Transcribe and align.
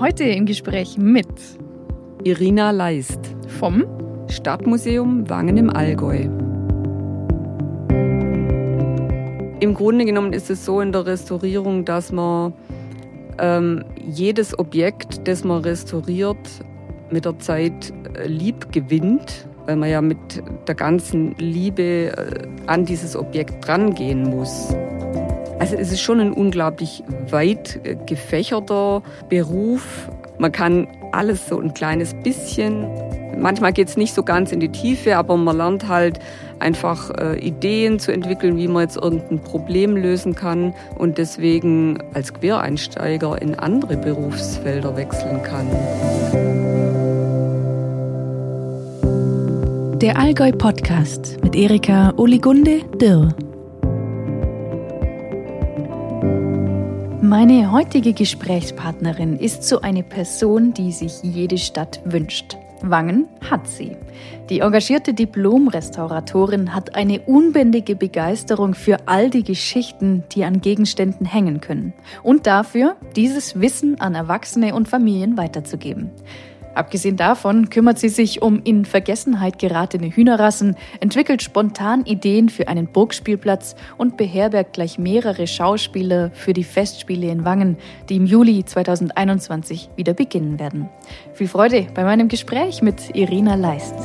Heute 0.00 0.22
im 0.22 0.46
Gespräch 0.46 0.96
mit 0.96 1.26
Irina 2.22 2.70
Leist 2.70 3.18
vom 3.58 3.84
Stadtmuseum 4.28 5.28
Wangen 5.28 5.56
im 5.56 5.70
Allgäu. 5.70 6.28
Im 9.58 9.74
Grunde 9.74 10.04
genommen 10.04 10.32
ist 10.32 10.50
es 10.50 10.64
so 10.64 10.80
in 10.80 10.92
der 10.92 11.04
Restaurierung, 11.04 11.84
dass 11.84 12.12
man 12.12 12.52
ähm, 13.40 13.84
jedes 13.96 14.56
Objekt, 14.56 15.26
das 15.26 15.42
man 15.42 15.62
restauriert, 15.62 16.48
mit 17.10 17.24
der 17.24 17.36
Zeit 17.40 17.92
äh, 18.14 18.28
lieb 18.28 18.70
gewinnt, 18.70 19.48
weil 19.66 19.74
man 19.74 19.90
ja 19.90 20.00
mit 20.00 20.44
der 20.68 20.76
ganzen 20.76 21.34
Liebe 21.38 22.16
äh, 22.16 22.46
an 22.68 22.84
dieses 22.84 23.16
Objekt 23.16 23.66
drangehen 23.66 24.22
muss. 24.30 24.72
Also 25.68 25.82
es 25.82 25.92
ist 25.92 26.00
schon 26.00 26.18
ein 26.18 26.32
unglaublich 26.32 27.04
weit 27.28 27.78
äh, 27.84 27.94
gefächerter 28.06 29.02
Beruf. 29.28 30.08
Man 30.38 30.50
kann 30.50 30.88
alles 31.12 31.46
so 31.46 31.60
ein 31.60 31.74
kleines 31.74 32.14
bisschen. 32.22 32.86
Manchmal 33.38 33.74
geht 33.74 33.88
es 33.88 33.98
nicht 33.98 34.14
so 34.14 34.22
ganz 34.22 34.50
in 34.50 34.60
die 34.60 34.70
Tiefe, 34.70 35.18
aber 35.18 35.36
man 35.36 35.58
lernt 35.58 35.86
halt 35.86 36.20
einfach 36.58 37.10
äh, 37.10 37.38
Ideen 37.38 37.98
zu 37.98 38.12
entwickeln, 38.12 38.56
wie 38.56 38.66
man 38.66 38.84
jetzt 38.84 38.96
irgendein 38.96 39.40
Problem 39.40 39.94
lösen 39.94 40.34
kann 40.34 40.72
und 40.96 41.18
deswegen 41.18 42.02
als 42.14 42.32
Quereinsteiger 42.32 43.42
in 43.42 43.54
andere 43.54 43.98
Berufsfelder 43.98 44.96
wechseln 44.96 45.42
kann. 45.42 45.66
Der 49.98 50.18
Allgäu 50.18 50.50
Podcast 50.52 51.36
mit 51.44 51.54
Erika 51.54 52.14
Oligunde 52.16 52.80
Dirr. 52.98 53.34
Meine 57.28 57.72
heutige 57.72 58.14
Gesprächspartnerin 58.14 59.38
ist 59.38 59.62
so 59.62 59.82
eine 59.82 60.02
Person, 60.02 60.72
die 60.72 60.92
sich 60.92 61.22
jede 61.22 61.58
Stadt 61.58 62.00
wünscht. 62.06 62.56
Wangen 62.80 63.28
hat 63.50 63.68
sie. 63.68 63.98
Die 64.48 64.60
engagierte 64.60 65.12
Diplom-Restauratorin 65.12 66.74
hat 66.74 66.94
eine 66.94 67.20
unbändige 67.20 67.96
Begeisterung 67.96 68.72
für 68.72 68.96
all 69.04 69.28
die 69.28 69.44
Geschichten, 69.44 70.24
die 70.32 70.44
an 70.44 70.62
Gegenständen 70.62 71.26
hängen 71.26 71.60
können 71.60 71.92
und 72.22 72.46
dafür, 72.46 72.96
dieses 73.14 73.60
Wissen 73.60 74.00
an 74.00 74.14
Erwachsene 74.14 74.74
und 74.74 74.88
Familien 74.88 75.36
weiterzugeben. 75.36 76.10
Abgesehen 76.78 77.16
davon 77.16 77.70
kümmert 77.70 77.98
sie 77.98 78.08
sich 78.08 78.40
um 78.40 78.60
in 78.62 78.84
Vergessenheit 78.84 79.58
geratene 79.58 80.10
Hühnerrassen, 80.10 80.76
entwickelt 81.00 81.42
spontan 81.42 82.04
Ideen 82.04 82.48
für 82.48 82.68
einen 82.68 82.86
Burgspielplatz 82.86 83.74
und 83.96 84.16
beherbergt 84.16 84.74
gleich 84.74 84.96
mehrere 84.96 85.48
Schauspieler 85.48 86.30
für 86.30 86.52
die 86.52 86.62
Festspiele 86.62 87.32
in 87.32 87.44
Wangen, 87.44 87.78
die 88.08 88.14
im 88.14 88.26
Juli 88.26 88.64
2021 88.64 89.90
wieder 89.96 90.14
beginnen 90.14 90.60
werden. 90.60 90.88
Viel 91.34 91.48
Freude 91.48 91.88
bei 91.94 92.04
meinem 92.04 92.28
Gespräch 92.28 92.80
mit 92.80 93.12
Irina 93.12 93.56
Leist. 93.56 93.96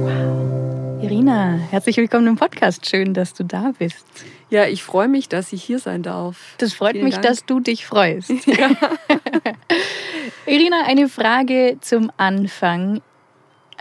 Wow. 0.00 1.04
Irina, 1.04 1.60
herzlich 1.70 1.98
willkommen 1.98 2.26
im 2.26 2.36
Podcast. 2.36 2.84
Schön, 2.90 3.14
dass 3.14 3.32
du 3.32 3.44
da 3.44 3.72
bist. 3.78 4.04
Ja, 4.48 4.66
ich 4.66 4.82
freue 4.84 5.08
mich, 5.08 5.28
dass 5.28 5.52
ich 5.52 5.62
hier 5.62 5.78
sein 5.78 6.02
darf. 6.02 6.54
Das 6.58 6.72
freut 6.72 6.92
Vielen 6.92 7.04
mich, 7.04 7.14
Dank. 7.14 7.26
dass 7.26 7.44
du 7.44 7.60
dich 7.60 7.86
freust. 7.86 8.32
Ja. 8.46 8.70
Irina, 10.46 10.84
eine 10.86 11.08
Frage 11.08 11.78
zum 11.80 12.12
Anfang. 12.16 13.02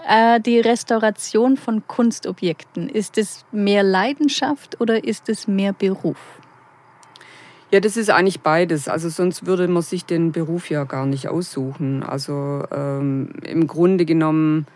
Äh, 0.08 0.40
die 0.40 0.60
Restauration 0.60 1.58
von 1.58 1.88
Kunstobjekten, 1.88 2.90
ist 2.90 3.18
es 3.18 3.46
mehr 3.52 3.84
Leidenschaft 3.84 4.82
oder 4.82 5.04
ist 5.04 5.30
es 5.30 5.48
mehr 5.48 5.74
Beruf? 5.74 6.18
Ja, 7.72 7.80
das 7.80 7.98
ist 7.98 8.10
eigentlich 8.10 8.42
beides. 8.42 8.88
Also 8.88 9.10
sonst 9.10 9.46
würde 9.46 9.68
man 9.68 9.82
sich 9.82 10.06
den 10.06 10.32
Beruf 10.32 10.70
ja 10.70 10.84
gar 10.84 11.06
nicht 11.06 11.28
aussuchen. 11.28 12.04
Also 12.04 12.64
ähm, 12.72 13.30
im 13.44 13.68
Grunde 13.68 14.06
genommen 14.06 14.68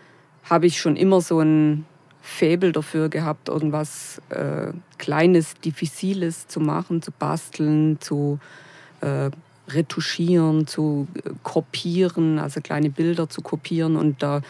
habe 0.48 0.66
ich 0.66 0.80
schon 0.80 0.96
immer 0.96 1.20
so 1.20 1.40
ein 1.40 1.86
Faible 2.30 2.72
dafür 2.72 3.08
gehabt, 3.08 3.48
irgendwas 3.48 4.22
äh, 4.30 4.72
Kleines, 4.98 5.54
Diffiziles 5.54 6.46
zu 6.46 6.60
machen, 6.60 7.02
zu 7.02 7.10
basteln, 7.12 7.98
zu 8.00 8.38
äh, 9.00 9.30
retuschieren, 9.68 10.66
zu 10.66 11.08
äh, 11.14 11.30
kopieren, 11.42 12.38
also 12.38 12.60
kleine 12.60 12.90
Bilder 12.90 13.28
zu 13.28 13.42
kopieren. 13.42 13.96
Und 13.96 14.22
da 14.22 14.42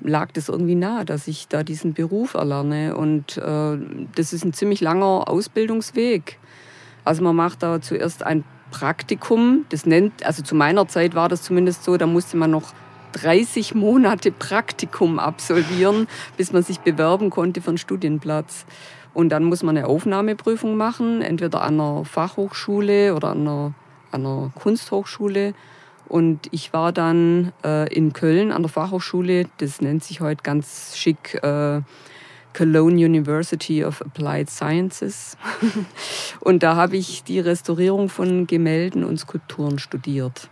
lag 0.00 0.30
das 0.32 0.48
irgendwie 0.48 0.76
nahe, 0.76 1.04
dass 1.04 1.26
ich 1.26 1.48
da 1.48 1.62
diesen 1.62 1.92
Beruf 1.92 2.34
erlerne. 2.34 2.96
Und 2.96 3.36
äh, 3.36 3.78
das 4.14 4.32
ist 4.32 4.44
ein 4.44 4.52
ziemlich 4.52 4.80
langer 4.80 5.28
Ausbildungsweg. 5.28 6.38
Also 7.04 7.22
man 7.24 7.34
macht 7.34 7.62
da 7.62 7.80
zuerst 7.80 8.22
ein 8.22 8.44
Praktikum, 8.70 9.64
das 9.70 9.86
nennt, 9.86 10.24
also 10.24 10.42
zu 10.42 10.54
meiner 10.54 10.86
Zeit 10.88 11.14
war 11.14 11.28
das 11.28 11.42
zumindest 11.42 11.84
so, 11.84 11.96
da 11.96 12.06
musste 12.06 12.36
man 12.36 12.50
noch 12.50 12.74
30 13.12 13.74
Monate 13.74 14.32
Praktikum 14.32 15.18
absolvieren, 15.18 16.08
bis 16.36 16.52
man 16.52 16.62
sich 16.62 16.80
bewerben 16.80 17.30
konnte 17.30 17.60
für 17.60 17.70
einen 17.70 17.78
Studienplatz. 17.78 18.66
Und 19.14 19.30
dann 19.30 19.44
muss 19.44 19.62
man 19.62 19.76
eine 19.76 19.86
Aufnahmeprüfung 19.86 20.76
machen, 20.76 21.22
entweder 21.22 21.62
an 21.62 21.80
einer 21.80 22.04
Fachhochschule 22.04 23.14
oder 23.14 23.30
an 23.30 23.40
einer, 23.40 23.74
an 24.12 24.26
einer 24.26 24.52
Kunsthochschule. 24.54 25.54
Und 26.08 26.48
ich 26.52 26.72
war 26.72 26.92
dann 26.92 27.52
äh, 27.64 27.92
in 27.92 28.12
Köln 28.12 28.52
an 28.52 28.62
der 28.62 28.70
Fachhochschule, 28.70 29.46
das 29.58 29.80
nennt 29.80 30.04
sich 30.04 30.20
heute 30.20 30.42
ganz 30.42 30.96
schick 30.96 31.34
äh, 31.42 31.82
Cologne 32.54 33.04
University 33.04 33.84
of 33.84 34.02
Applied 34.02 34.50
Sciences. 34.50 35.36
und 36.40 36.62
da 36.62 36.76
habe 36.76 36.96
ich 36.96 37.24
die 37.24 37.40
Restaurierung 37.40 38.08
von 38.08 38.46
Gemälden 38.46 39.04
und 39.04 39.18
Skulpturen 39.18 39.78
studiert. 39.78 40.48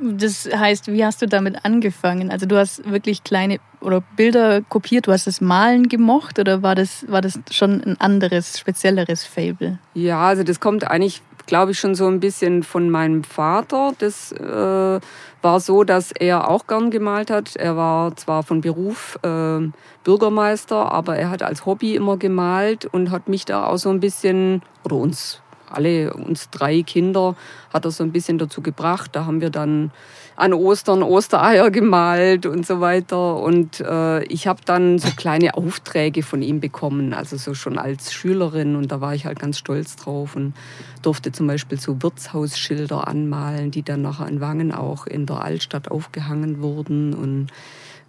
Das 0.00 0.48
heißt, 0.52 0.92
wie 0.92 1.04
hast 1.04 1.22
du 1.22 1.26
damit 1.26 1.64
angefangen? 1.64 2.30
Also 2.30 2.46
du 2.46 2.56
hast 2.56 2.88
wirklich 2.90 3.24
kleine 3.24 3.58
oder 3.80 4.00
Bilder 4.00 4.62
kopiert, 4.62 5.06
du 5.06 5.12
hast 5.12 5.26
das 5.26 5.40
Malen 5.40 5.88
gemocht 5.88 6.38
oder 6.38 6.62
war 6.62 6.74
das, 6.74 7.04
war 7.08 7.20
das 7.20 7.38
schon 7.50 7.82
ein 7.82 8.00
anderes, 8.00 8.58
spezielleres 8.58 9.24
Fable? 9.24 9.78
Ja, 9.94 10.20
also 10.20 10.44
das 10.44 10.60
kommt 10.60 10.88
eigentlich, 10.88 11.22
glaube 11.46 11.72
ich, 11.72 11.78
schon 11.78 11.94
so 11.94 12.06
ein 12.06 12.20
bisschen 12.20 12.62
von 12.62 12.90
meinem 12.90 13.24
Vater. 13.24 13.92
Das 13.98 14.32
äh, 14.32 15.00
war 15.42 15.60
so, 15.60 15.84
dass 15.84 16.12
er 16.12 16.48
auch 16.48 16.66
gern 16.66 16.90
gemalt 16.90 17.30
hat. 17.30 17.56
Er 17.56 17.76
war 17.76 18.14
zwar 18.16 18.42
von 18.42 18.60
Beruf 18.60 19.18
äh, 19.22 19.68
Bürgermeister, 20.04 20.92
aber 20.92 21.16
er 21.16 21.30
hat 21.30 21.42
als 21.42 21.66
Hobby 21.66 21.94
immer 21.96 22.16
gemalt 22.16 22.86
und 22.86 23.10
hat 23.10 23.28
mich 23.28 23.44
da 23.44 23.66
auch 23.66 23.78
so 23.78 23.90
ein 23.90 24.00
bisschen, 24.00 24.62
oder 24.84 24.96
uns 24.96 25.42
alle 25.70 26.12
uns 26.14 26.50
drei 26.50 26.82
Kinder 26.82 27.36
hat 27.72 27.84
er 27.84 27.90
so 27.90 28.04
ein 28.04 28.12
bisschen 28.12 28.38
dazu 28.38 28.62
gebracht. 28.62 29.10
Da 29.12 29.26
haben 29.26 29.40
wir 29.40 29.50
dann 29.50 29.90
an 30.38 30.52
Ostern 30.52 31.02
Ostereier 31.02 31.70
gemalt 31.70 32.46
und 32.46 32.64
so 32.64 32.80
weiter. 32.80 33.36
Und 33.36 33.80
äh, 33.80 34.22
ich 34.24 34.46
habe 34.46 34.60
dann 34.64 34.98
so 35.00 35.08
kleine 35.16 35.54
Aufträge 35.54 36.22
von 36.22 36.42
ihm 36.42 36.60
bekommen, 36.60 37.12
also 37.12 37.36
so 37.36 37.54
schon 37.54 37.76
als 37.76 38.12
Schülerin. 38.12 38.76
Und 38.76 38.92
da 38.92 39.00
war 39.00 39.14
ich 39.14 39.26
halt 39.26 39.40
ganz 39.40 39.58
stolz 39.58 39.96
drauf 39.96 40.36
und 40.36 40.54
durfte 41.02 41.32
zum 41.32 41.48
Beispiel 41.48 41.80
so 41.80 42.00
Wirtshausschilder 42.02 43.08
anmalen, 43.08 43.72
die 43.72 43.82
dann 43.82 44.02
nachher 44.02 44.28
in 44.28 44.40
Wangen 44.40 44.72
auch 44.72 45.06
in 45.06 45.26
der 45.26 45.42
Altstadt 45.42 45.90
aufgehangen 45.90 46.62
wurden. 46.62 47.14
Und 47.14 47.48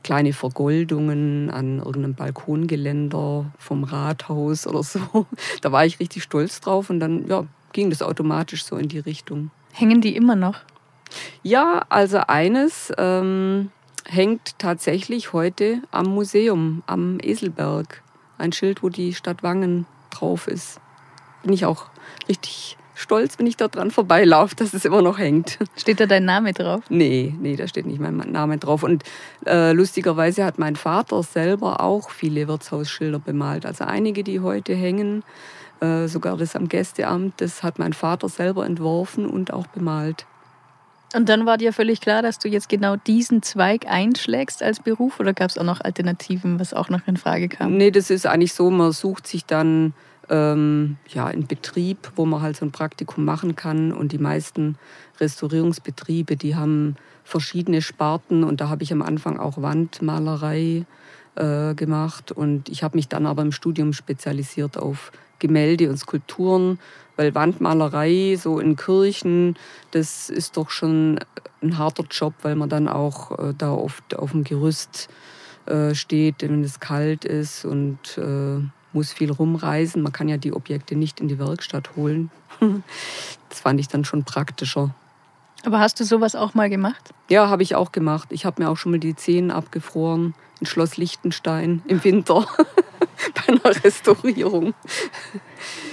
kleine 0.03 0.33
Vergoldungen 0.33 1.49
an 1.49 1.79
irgendeinem 1.79 2.15
Balkongeländer 2.15 3.51
vom 3.57 3.83
Rathaus 3.83 4.67
oder 4.67 4.83
so. 4.83 4.99
Da 5.61 5.71
war 5.71 5.85
ich 5.85 5.99
richtig 5.99 6.23
stolz 6.23 6.61
drauf 6.61 6.89
und 6.89 6.99
dann 6.99 7.27
ja, 7.27 7.45
ging 7.73 7.89
das 7.89 8.01
automatisch 8.01 8.63
so 8.63 8.75
in 8.77 8.87
die 8.87 8.99
Richtung. 8.99 9.51
Hängen 9.71 10.01
die 10.01 10.15
immer 10.15 10.35
noch? 10.35 10.57
Ja, 11.43 11.85
also 11.89 12.19
eines 12.27 12.91
ähm, 12.97 13.71
hängt 14.05 14.57
tatsächlich 14.59 15.33
heute 15.33 15.81
am 15.91 16.07
Museum, 16.07 16.83
am 16.85 17.17
Eselberg. 17.21 18.01
Ein 18.37 18.53
Schild, 18.53 18.83
wo 18.83 18.89
die 18.89 19.13
Stadt 19.13 19.43
Wangen 19.43 19.85
drauf 20.09 20.47
ist. 20.47 20.79
Bin 21.43 21.53
ich 21.53 21.65
auch 21.65 21.85
richtig 22.27 22.77
stolz, 22.99 23.39
wenn 23.39 23.47
ich 23.47 23.57
da 23.57 23.67
dran 23.67 23.91
vorbeilaufe, 23.91 24.55
dass 24.55 24.73
es 24.73 24.85
immer 24.85 25.01
noch 25.01 25.17
hängt. 25.17 25.57
Steht 25.77 25.99
da 25.99 26.05
dein 26.05 26.25
Name 26.25 26.53
drauf? 26.53 26.83
Nee, 26.89 27.33
nee, 27.39 27.55
da 27.55 27.67
steht 27.67 27.85
nicht 27.85 27.99
mein 27.99 28.17
Name 28.17 28.57
drauf. 28.57 28.83
Und 28.83 29.03
äh, 29.45 29.71
lustigerweise 29.71 30.43
hat 30.43 30.59
mein 30.59 30.75
Vater 30.75 31.23
selber 31.23 31.81
auch 31.81 32.09
viele 32.09 32.47
Wirtshausschilder 32.47 33.19
bemalt. 33.19 33.65
Also 33.65 33.85
einige, 33.85 34.23
die 34.23 34.41
heute 34.41 34.73
hängen, 34.73 35.23
äh, 35.79 36.07
sogar 36.07 36.35
das 36.37 36.55
am 36.55 36.67
Gästeamt, 36.67 37.39
das 37.41 37.63
hat 37.63 37.79
mein 37.79 37.93
Vater 37.93 38.27
selber 38.27 38.65
entworfen 38.65 39.25
und 39.25 39.53
auch 39.53 39.67
bemalt. 39.67 40.25
Und 41.15 41.27
dann 41.27 41.45
war 41.45 41.57
dir 41.57 41.73
völlig 41.73 42.01
klar, 42.01 42.21
dass 42.21 42.37
du 42.37 42.47
jetzt 42.47 42.69
genau 42.69 42.95
diesen 42.95 43.41
Zweig 43.41 43.87
einschlägst 43.87 44.61
als 44.61 44.79
Beruf 44.79 45.19
oder 45.19 45.33
gab 45.33 45.49
es 45.49 45.57
auch 45.57 45.63
noch 45.63 45.81
Alternativen, 45.81 46.59
was 46.59 46.73
auch 46.73 46.89
noch 46.89 47.07
in 47.07 47.17
Frage 47.17 47.49
kam? 47.49 47.77
Nee, 47.77 47.89
das 47.89 48.11
ist 48.11 48.27
eigentlich 48.27 48.53
so, 48.53 48.69
man 48.69 48.91
sucht 48.91 49.25
sich 49.25 49.45
dann 49.45 49.93
ähm, 50.29 50.97
ja, 51.07 51.25
einen 51.25 51.47
Betrieb, 51.47 52.11
wo 52.15 52.25
man 52.25 52.41
halt 52.41 52.57
so 52.57 52.65
ein 52.65 52.71
Praktikum 52.71 53.25
machen 53.25 53.55
kann. 53.55 53.91
Und 53.91 54.11
die 54.11 54.17
meisten 54.17 54.77
Restaurierungsbetriebe, 55.19 56.35
die 56.35 56.55
haben 56.55 56.95
verschiedene 57.23 57.81
Sparten. 57.81 58.43
Und 58.43 58.61
da 58.61 58.69
habe 58.69 58.83
ich 58.83 58.93
am 58.93 59.01
Anfang 59.01 59.39
auch 59.39 59.61
Wandmalerei 59.61 60.85
äh, 61.35 61.73
gemacht. 61.73 62.31
Und 62.31 62.69
ich 62.69 62.83
habe 62.83 62.97
mich 62.97 63.07
dann 63.07 63.25
aber 63.25 63.41
im 63.41 63.51
Studium 63.51 63.93
spezialisiert 63.93 64.77
auf 64.77 65.11
Gemälde 65.39 65.89
und 65.89 65.97
Skulpturen, 65.97 66.79
weil 67.15 67.33
Wandmalerei 67.33 68.37
so 68.37 68.59
in 68.59 68.75
Kirchen, 68.75 69.57
das 69.91 70.29
ist 70.29 70.57
doch 70.57 70.69
schon 70.69 71.19
ein 71.61 71.77
harter 71.77 72.03
Job, 72.09 72.33
weil 72.41 72.55
man 72.55 72.69
dann 72.69 72.87
auch 72.87 73.37
äh, 73.39 73.53
da 73.57 73.71
oft 73.71 74.15
auf 74.15 74.31
dem 74.31 74.43
Gerüst 74.43 75.09
äh, 75.65 75.95
steht, 75.95 76.41
wenn 76.41 76.63
es 76.63 76.79
kalt 76.79 77.25
ist 77.25 77.65
und 77.65 78.17
äh, 78.17 78.61
muss 78.93 79.11
viel 79.11 79.31
rumreisen. 79.31 80.01
Man 80.01 80.13
kann 80.13 80.29
ja 80.29 80.37
die 80.37 80.53
Objekte 80.53 80.95
nicht 80.95 81.19
in 81.19 81.27
die 81.27 81.39
Werkstatt 81.39 81.95
holen. 81.95 82.31
das 83.49 83.59
fand 83.59 83.79
ich 83.79 83.87
dann 83.87 84.05
schon 84.05 84.23
praktischer. 84.23 84.93
Aber 85.65 85.79
hast 85.79 85.99
du 85.99 86.05
sowas 86.05 86.35
auch 86.35 86.53
mal 86.53 86.69
gemacht? 86.69 87.09
Ja, 87.29 87.49
habe 87.49 87.63
ich 87.63 87.75
auch 87.75 87.91
gemacht. 87.91 88.29
Ich 88.31 88.45
habe 88.45 88.63
mir 88.63 88.69
auch 88.69 88.77
schon 88.77 88.93
mal 88.93 88.99
die 88.99 89.15
Zehen 89.15 89.51
abgefroren 89.51 90.33
in 90.59 90.65
Schloss 90.65 90.97
Liechtenstein 90.97 91.81
im 91.87 92.03
Winter 92.03 92.47
bei 93.35 93.53
einer 93.53 93.83
Restaurierung. 93.83 94.73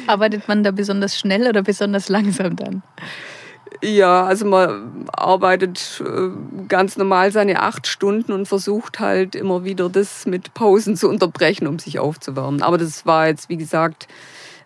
Arbeitet 0.06 0.46
man 0.46 0.62
da 0.62 0.70
besonders 0.70 1.18
schnell 1.18 1.48
oder 1.48 1.62
besonders 1.62 2.08
langsam 2.08 2.56
dann? 2.56 2.82
Ja, 3.82 4.24
also 4.24 4.46
man 4.46 5.06
arbeitet 5.12 6.02
äh, 6.04 6.30
ganz 6.68 6.96
normal 6.96 7.30
seine 7.32 7.62
acht 7.62 7.86
Stunden 7.86 8.32
und 8.32 8.46
versucht 8.46 9.00
halt 9.00 9.34
immer 9.34 9.64
wieder 9.64 9.88
das 9.88 10.26
mit 10.26 10.54
Pausen 10.54 10.96
zu 10.96 11.08
unterbrechen, 11.08 11.66
um 11.66 11.78
sich 11.78 11.98
aufzuwärmen. 11.98 12.62
Aber 12.62 12.78
das 12.78 13.04
war 13.06 13.26
jetzt, 13.26 13.48
wie 13.48 13.56
gesagt, 13.56 14.08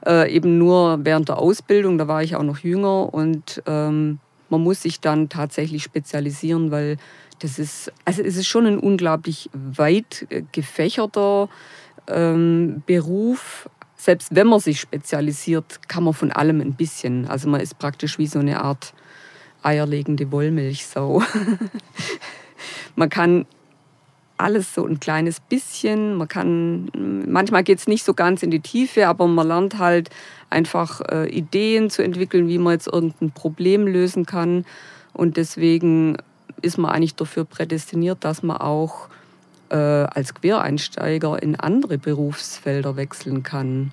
äh, 0.06 0.32
eben 0.32 0.58
nur 0.58 1.00
während 1.02 1.28
der 1.28 1.38
Ausbildung. 1.38 1.98
Da 1.98 2.08
war 2.08 2.22
ich 2.22 2.36
auch 2.36 2.42
noch 2.42 2.58
jünger 2.58 3.12
und 3.12 3.62
ähm, 3.66 4.20
man 4.48 4.62
muss 4.62 4.82
sich 4.82 5.00
dann 5.00 5.28
tatsächlich 5.28 5.82
spezialisieren, 5.82 6.70
weil 6.70 6.96
das 7.40 7.58
ist, 7.58 7.92
also 8.04 8.22
es 8.22 8.36
ist 8.36 8.46
schon 8.46 8.66
ein 8.66 8.78
unglaublich 8.78 9.50
weit 9.52 10.26
äh, 10.30 10.42
gefächerter 10.52 11.48
ähm, 12.06 12.82
Beruf. 12.86 13.68
Selbst 13.96 14.34
wenn 14.34 14.46
man 14.46 14.60
sich 14.60 14.80
spezialisiert, 14.80 15.88
kann 15.88 16.04
man 16.04 16.14
von 16.14 16.32
allem 16.32 16.60
ein 16.60 16.74
bisschen. 16.74 17.26
Also 17.28 17.48
man 17.48 17.60
ist 17.60 17.78
praktisch 17.78 18.18
wie 18.18 18.26
so 18.26 18.38
eine 18.38 18.62
Art 18.62 18.94
eierlegende 19.62 20.30
Wollmilchsau. 20.32 21.22
man 22.96 23.08
kann 23.08 23.46
alles 24.40 24.74
so 24.74 24.86
ein 24.86 25.00
kleines 25.00 25.40
bisschen. 25.40 26.14
Man 26.14 26.28
kann, 26.28 26.90
manchmal 27.26 27.62
geht 27.62 27.78
es 27.78 27.86
nicht 27.86 28.04
so 28.04 28.14
ganz 28.14 28.42
in 28.42 28.50
die 28.50 28.60
Tiefe, 28.60 29.06
aber 29.06 29.26
man 29.26 29.46
lernt 29.46 29.78
halt 29.78 30.10
einfach 30.48 31.00
äh, 31.10 31.28
Ideen 31.28 31.90
zu 31.90 32.02
entwickeln, 32.02 32.48
wie 32.48 32.58
man 32.58 32.72
jetzt 32.72 32.88
irgendein 32.88 33.30
Problem 33.30 33.86
lösen 33.86 34.26
kann. 34.26 34.64
Und 35.12 35.36
deswegen 35.36 36.16
ist 36.62 36.78
man 36.78 36.90
eigentlich 36.90 37.14
dafür 37.14 37.44
prädestiniert, 37.44 38.24
dass 38.24 38.42
man 38.42 38.56
auch 38.56 39.08
äh, 39.70 39.76
als 39.76 40.34
Quereinsteiger 40.34 41.42
in 41.42 41.56
andere 41.56 41.98
Berufsfelder 41.98 42.96
wechseln 42.96 43.42
kann. 43.42 43.92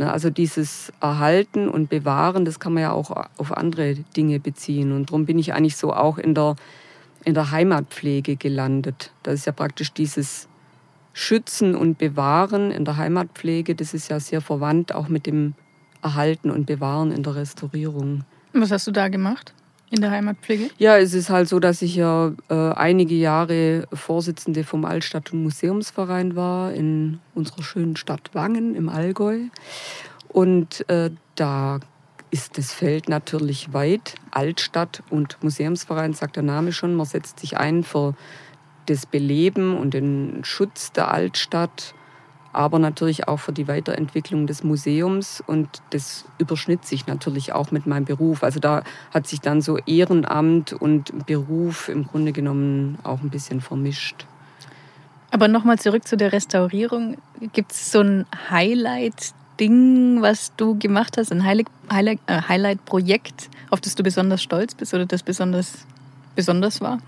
Ne, 0.00 0.10
also 0.10 0.30
dieses 0.30 0.94
Erhalten 1.02 1.68
und 1.68 1.90
Bewahren, 1.90 2.46
das 2.46 2.58
kann 2.58 2.72
man 2.72 2.84
ja 2.84 2.92
auch 2.92 3.10
auf 3.36 3.54
andere 3.54 3.96
Dinge 4.16 4.40
beziehen. 4.40 4.92
Und 4.92 5.10
darum 5.10 5.26
bin 5.26 5.38
ich 5.38 5.52
eigentlich 5.52 5.76
so 5.76 5.92
auch 5.92 6.16
in 6.16 6.34
der, 6.34 6.56
in 7.26 7.34
der 7.34 7.50
Heimatpflege 7.50 8.36
gelandet. 8.36 9.12
Das 9.22 9.34
ist 9.34 9.44
ja 9.44 9.52
praktisch 9.52 9.92
dieses 9.92 10.48
Schützen 11.12 11.74
und 11.74 11.98
Bewahren 11.98 12.70
in 12.70 12.86
der 12.86 12.96
Heimatpflege, 12.96 13.74
das 13.74 13.92
ist 13.92 14.08
ja 14.08 14.18
sehr 14.20 14.40
verwandt 14.40 14.94
auch 14.94 15.08
mit 15.08 15.26
dem 15.26 15.52
Erhalten 16.00 16.50
und 16.50 16.64
Bewahren 16.64 17.12
in 17.12 17.22
der 17.22 17.34
Restaurierung. 17.34 18.24
Was 18.54 18.70
hast 18.70 18.86
du 18.86 18.92
da 18.92 19.08
gemacht? 19.08 19.52
In 19.90 20.00
der 20.00 20.12
Heimatpflege? 20.12 20.70
Ja, 20.78 20.98
es 20.98 21.14
ist 21.14 21.30
halt 21.30 21.48
so, 21.48 21.58
dass 21.58 21.82
ich 21.82 21.96
ja 21.96 22.32
äh, 22.48 22.54
einige 22.54 23.16
Jahre 23.16 23.88
Vorsitzende 23.92 24.62
vom 24.62 24.84
Altstadt- 24.84 25.32
und 25.32 25.42
Museumsverein 25.42 26.36
war 26.36 26.72
in 26.72 27.18
unserer 27.34 27.64
schönen 27.64 27.96
Stadt 27.96 28.30
Wangen 28.32 28.76
im 28.76 28.88
Allgäu. 28.88 29.40
Und 30.28 30.88
äh, 30.88 31.10
da 31.34 31.80
ist 32.30 32.56
das 32.56 32.72
Feld 32.72 33.08
natürlich 33.08 33.72
weit. 33.72 34.14
Altstadt 34.30 35.02
und 35.10 35.42
Museumsverein, 35.42 36.14
sagt 36.14 36.36
der 36.36 36.44
Name 36.44 36.72
schon. 36.72 36.94
Man 36.94 37.06
setzt 37.06 37.40
sich 37.40 37.56
ein 37.56 37.82
für 37.82 38.14
das 38.86 39.06
Beleben 39.06 39.76
und 39.76 39.94
den 39.94 40.44
Schutz 40.44 40.92
der 40.92 41.12
Altstadt 41.12 41.94
aber 42.52 42.78
natürlich 42.78 43.28
auch 43.28 43.38
für 43.38 43.52
die 43.52 43.68
Weiterentwicklung 43.68 44.46
des 44.46 44.64
Museums. 44.64 45.42
Und 45.46 45.68
das 45.90 46.24
überschnitt 46.38 46.84
sich 46.84 47.06
natürlich 47.06 47.52
auch 47.52 47.70
mit 47.70 47.86
meinem 47.86 48.04
Beruf. 48.04 48.42
Also 48.42 48.60
da 48.60 48.82
hat 49.12 49.26
sich 49.26 49.40
dann 49.40 49.60
so 49.60 49.78
Ehrenamt 49.78 50.72
und 50.72 51.26
Beruf 51.26 51.88
im 51.88 52.06
Grunde 52.06 52.32
genommen 52.32 52.98
auch 53.04 53.20
ein 53.20 53.30
bisschen 53.30 53.60
vermischt. 53.60 54.26
Aber 55.30 55.46
nochmal 55.46 55.78
zurück 55.78 56.06
zu 56.08 56.16
der 56.16 56.32
Restaurierung. 56.32 57.16
Gibt 57.52 57.70
es 57.72 57.92
so 57.92 58.00
ein 58.00 58.26
Highlight-Ding, 58.50 60.22
was 60.22 60.52
du 60.56 60.76
gemacht 60.76 61.16
hast, 61.16 61.30
ein 61.30 61.44
äh, 61.46 61.64
Highlight-Projekt, 62.48 63.48
auf 63.70 63.80
das 63.80 63.94
du 63.94 64.02
besonders 64.02 64.42
stolz 64.42 64.74
bist 64.74 64.92
oder 64.92 65.06
das 65.06 65.22
besonders, 65.22 65.86
besonders 66.34 66.80
war? 66.80 66.98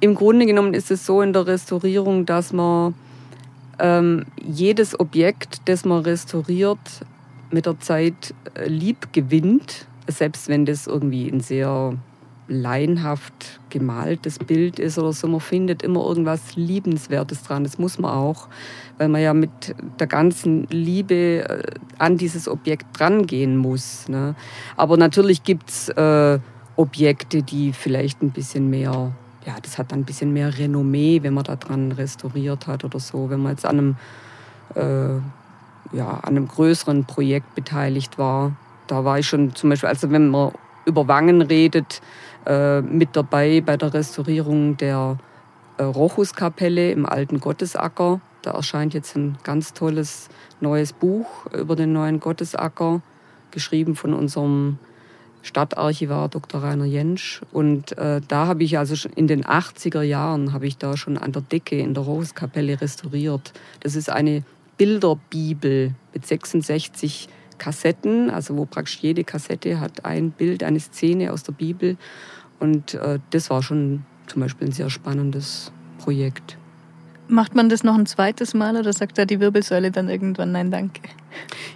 Im 0.00 0.14
Grunde 0.16 0.46
genommen 0.46 0.74
ist 0.74 0.90
es 0.90 1.06
so 1.06 1.22
in 1.22 1.32
der 1.32 1.46
Restaurierung, 1.46 2.26
dass 2.26 2.52
man 2.52 2.94
ähm, 3.80 4.26
jedes 4.42 4.98
Objekt, 4.98 5.62
das 5.66 5.84
man 5.84 6.02
restauriert, 6.02 6.78
mit 7.50 7.66
der 7.66 7.80
Zeit 7.80 8.34
äh, 8.54 8.68
lieb 8.68 9.12
gewinnt, 9.12 9.86
selbst 10.06 10.48
wenn 10.48 10.66
das 10.66 10.86
irgendwie 10.86 11.28
ein 11.28 11.40
sehr 11.40 11.94
laienhaft 12.50 13.60
gemaltes 13.70 14.40
Bild 14.40 14.80
ist 14.80 14.98
oder 14.98 15.12
so. 15.12 15.28
Man 15.28 15.40
findet 15.40 15.82
immer 15.82 16.04
irgendwas 16.04 16.56
Liebenswertes 16.56 17.44
dran. 17.44 17.62
Das 17.62 17.78
muss 17.78 17.98
man 17.98 18.10
auch, 18.10 18.48
weil 18.98 19.08
man 19.08 19.22
ja 19.22 19.32
mit 19.32 19.74
der 20.00 20.08
ganzen 20.08 20.66
Liebe 20.68 21.48
äh, 21.48 21.62
an 21.98 22.16
dieses 22.16 22.48
Objekt 22.48 22.86
drangehen 22.98 23.56
muss. 23.56 24.08
Ne? 24.08 24.34
Aber 24.76 24.96
natürlich 24.96 25.44
gibt 25.44 25.70
es 25.70 25.88
äh, 25.90 26.40
Objekte, 26.74 27.42
die 27.42 27.72
vielleicht 27.72 28.20
ein 28.20 28.30
bisschen 28.30 28.68
mehr 28.68 29.12
ja, 29.46 29.56
das 29.62 29.78
hat 29.78 29.92
dann 29.92 30.00
ein 30.00 30.04
bisschen 30.04 30.32
mehr 30.32 30.56
Renommee, 30.58 31.22
wenn 31.22 31.34
man 31.34 31.44
da 31.44 31.56
dran 31.56 31.92
restauriert 31.92 32.66
hat 32.66 32.84
oder 32.84 33.00
so. 33.00 33.30
Wenn 33.30 33.40
man 33.40 33.52
jetzt 33.52 33.64
an 33.64 33.78
einem, 33.78 33.96
äh, 34.74 35.96
ja, 35.96 36.08
an 36.08 36.36
einem 36.36 36.48
größeren 36.48 37.04
Projekt 37.04 37.54
beteiligt 37.54 38.18
war. 38.18 38.52
Da 38.86 39.04
war 39.04 39.18
ich 39.18 39.26
schon 39.26 39.54
zum 39.54 39.70
Beispiel, 39.70 39.88
also 39.88 40.10
wenn 40.10 40.28
man 40.28 40.52
über 40.84 41.08
Wangen 41.08 41.42
redet, 41.42 42.00
äh, 42.46 42.80
mit 42.80 43.16
dabei 43.16 43.60
bei 43.60 43.76
der 43.76 43.94
Restaurierung 43.94 44.76
der 44.76 45.18
äh, 45.76 45.84
Rochuskapelle 45.84 46.90
im 46.90 47.06
alten 47.06 47.40
Gottesacker. 47.40 48.20
Da 48.42 48.52
erscheint 48.52 48.94
jetzt 48.94 49.16
ein 49.16 49.38
ganz 49.42 49.72
tolles 49.72 50.28
neues 50.60 50.92
Buch 50.92 51.46
über 51.52 51.76
den 51.76 51.92
neuen 51.92 52.20
Gottesacker, 52.20 53.02
geschrieben 53.50 53.96
von 53.96 54.14
unserem 54.14 54.78
Stadtarchivar 55.42 56.28
Dr. 56.28 56.62
Rainer 56.62 56.84
Jentsch. 56.84 57.42
Und 57.52 57.96
äh, 57.98 58.20
da 58.26 58.46
habe 58.46 58.62
ich 58.64 58.78
also 58.78 58.96
schon 58.96 59.12
in 59.12 59.26
den 59.26 59.44
80er 59.44 60.02
Jahren 60.02 60.52
habe 60.52 60.66
ich 60.66 60.76
da 60.76 60.96
schon 60.96 61.16
an 61.16 61.32
der 61.32 61.42
Decke 61.42 61.78
in 61.78 61.94
der 61.94 62.04
Roskapelle 62.04 62.80
restauriert. 62.80 63.52
Das 63.80 63.96
ist 63.96 64.10
eine 64.10 64.44
Bilderbibel 64.76 65.94
mit 66.14 66.26
66 66.26 67.28
Kassetten, 67.58 68.30
also 68.30 68.56
wo 68.56 68.64
praktisch 68.64 68.98
jede 69.00 69.24
Kassette 69.24 69.80
hat 69.80 70.04
ein 70.04 70.30
Bild, 70.30 70.62
eine 70.62 70.80
Szene 70.80 71.32
aus 71.32 71.42
der 71.42 71.52
Bibel. 71.52 71.96
Und 72.58 72.94
äh, 72.94 73.18
das 73.30 73.50
war 73.50 73.62
schon 73.62 74.04
zum 74.26 74.40
Beispiel 74.40 74.68
ein 74.68 74.72
sehr 74.72 74.90
spannendes 74.90 75.72
Projekt. 75.98 76.56
Macht 77.30 77.54
man 77.54 77.68
das 77.68 77.84
noch 77.84 77.94
ein 77.94 78.06
zweites 78.06 78.54
Mal 78.54 78.76
oder 78.76 78.92
sagt 78.92 79.16
da 79.16 79.24
die 79.24 79.38
Wirbelsäule 79.38 79.90
dann 79.90 80.08
irgendwann 80.08 80.52
Nein, 80.52 80.70
danke? 80.70 81.00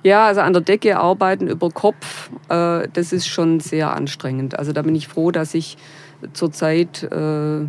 Ja, 0.02 0.26
also 0.26 0.40
an 0.40 0.52
der 0.52 0.62
Decke 0.62 0.98
arbeiten 0.98 1.46
über 1.46 1.70
Kopf, 1.70 2.30
äh, 2.48 2.88
das 2.92 3.12
ist 3.12 3.28
schon 3.28 3.60
sehr 3.60 3.94
anstrengend. 3.94 4.58
Also 4.58 4.72
da 4.72 4.82
bin 4.82 4.96
ich 4.96 5.06
froh, 5.06 5.30
dass 5.30 5.54
ich 5.54 5.76
zurzeit 6.32 7.04
äh, 7.04 7.60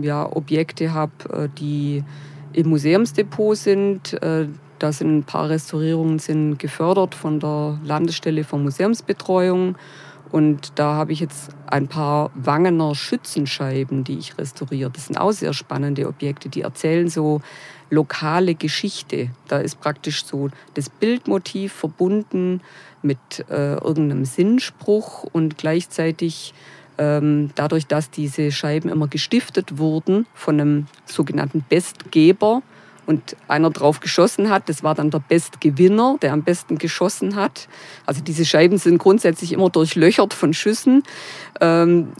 ja, 0.00 0.30
Objekte 0.30 0.92
habe, 0.92 1.12
äh, 1.32 1.48
die 1.58 2.04
im 2.52 2.68
Museumsdepot 2.68 3.56
sind. 3.56 4.22
Äh, 4.22 4.48
da 4.78 4.92
sind 4.92 5.18
ein 5.18 5.24
paar 5.24 5.48
Restaurierungen 5.48 6.18
sind 6.18 6.58
gefördert 6.58 7.14
von 7.14 7.40
der 7.40 7.78
Landesstelle 7.84 8.44
für 8.44 8.58
Museumsbetreuung. 8.58 9.76
Und 10.32 10.72
da 10.76 10.94
habe 10.94 11.12
ich 11.12 11.20
jetzt 11.20 11.50
ein 11.66 11.88
paar 11.88 12.30
Wangener 12.34 12.94
Schützenscheiben, 12.94 14.04
die 14.04 14.18
ich 14.18 14.38
restauriere. 14.38 14.90
Das 14.90 15.06
sind 15.06 15.16
auch 15.16 15.32
sehr 15.32 15.52
spannende 15.52 16.06
Objekte, 16.06 16.48
die 16.48 16.62
erzählen 16.62 17.08
so 17.08 17.40
lokale 17.90 18.54
Geschichte. 18.54 19.30
Da 19.48 19.58
ist 19.58 19.80
praktisch 19.80 20.24
so 20.24 20.50
das 20.74 20.88
Bildmotiv 20.88 21.72
verbunden 21.72 22.60
mit 23.02 23.18
äh, 23.50 23.74
irgendeinem 23.74 24.24
Sinnspruch 24.24 25.24
und 25.24 25.58
gleichzeitig 25.58 26.54
ähm, 26.98 27.50
dadurch, 27.54 27.86
dass 27.86 28.10
diese 28.10 28.52
Scheiben 28.52 28.90
immer 28.90 29.08
gestiftet 29.08 29.78
wurden 29.78 30.26
von 30.34 30.60
einem 30.60 30.86
sogenannten 31.06 31.64
Bestgeber, 31.68 32.62
und 33.10 33.36
einer 33.48 33.70
drauf 33.70 33.98
geschossen 33.98 34.50
hat. 34.50 34.68
Das 34.68 34.84
war 34.84 34.94
dann 34.94 35.10
der 35.10 35.18
Bestgewinner, 35.18 36.16
der 36.22 36.32
am 36.32 36.44
besten 36.44 36.78
geschossen 36.78 37.34
hat. 37.34 37.66
Also 38.06 38.22
diese 38.22 38.44
Scheiben 38.44 38.78
sind 38.78 38.98
grundsätzlich 38.98 39.50
immer 39.52 39.68
durchlöchert 39.68 40.32
von 40.32 40.54
Schüssen. 40.54 41.02
Ähm, 41.60 42.12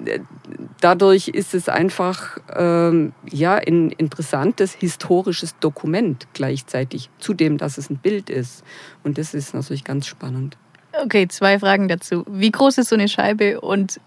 dadurch 0.80 1.28
ist 1.28 1.54
es 1.54 1.68
einfach 1.68 2.38
ähm, 2.56 3.12
ja, 3.30 3.54
ein 3.54 3.90
interessantes 3.92 4.72
historisches 4.72 5.56
Dokument 5.60 6.26
gleichzeitig, 6.32 7.08
zudem, 7.20 7.56
dass 7.56 7.78
es 7.78 7.88
ein 7.88 7.98
Bild 7.98 8.28
ist. 8.28 8.64
Und 9.04 9.16
das 9.16 9.32
ist 9.32 9.54
natürlich 9.54 9.84
ganz 9.84 10.08
spannend. 10.08 10.56
Okay, 11.04 11.28
zwei 11.28 11.60
Fragen 11.60 11.86
dazu. 11.86 12.24
Wie 12.28 12.50
groß 12.50 12.78
ist 12.78 12.88
so 12.88 12.96
eine 12.96 13.06
Scheibe 13.06 13.60
und 13.60 14.00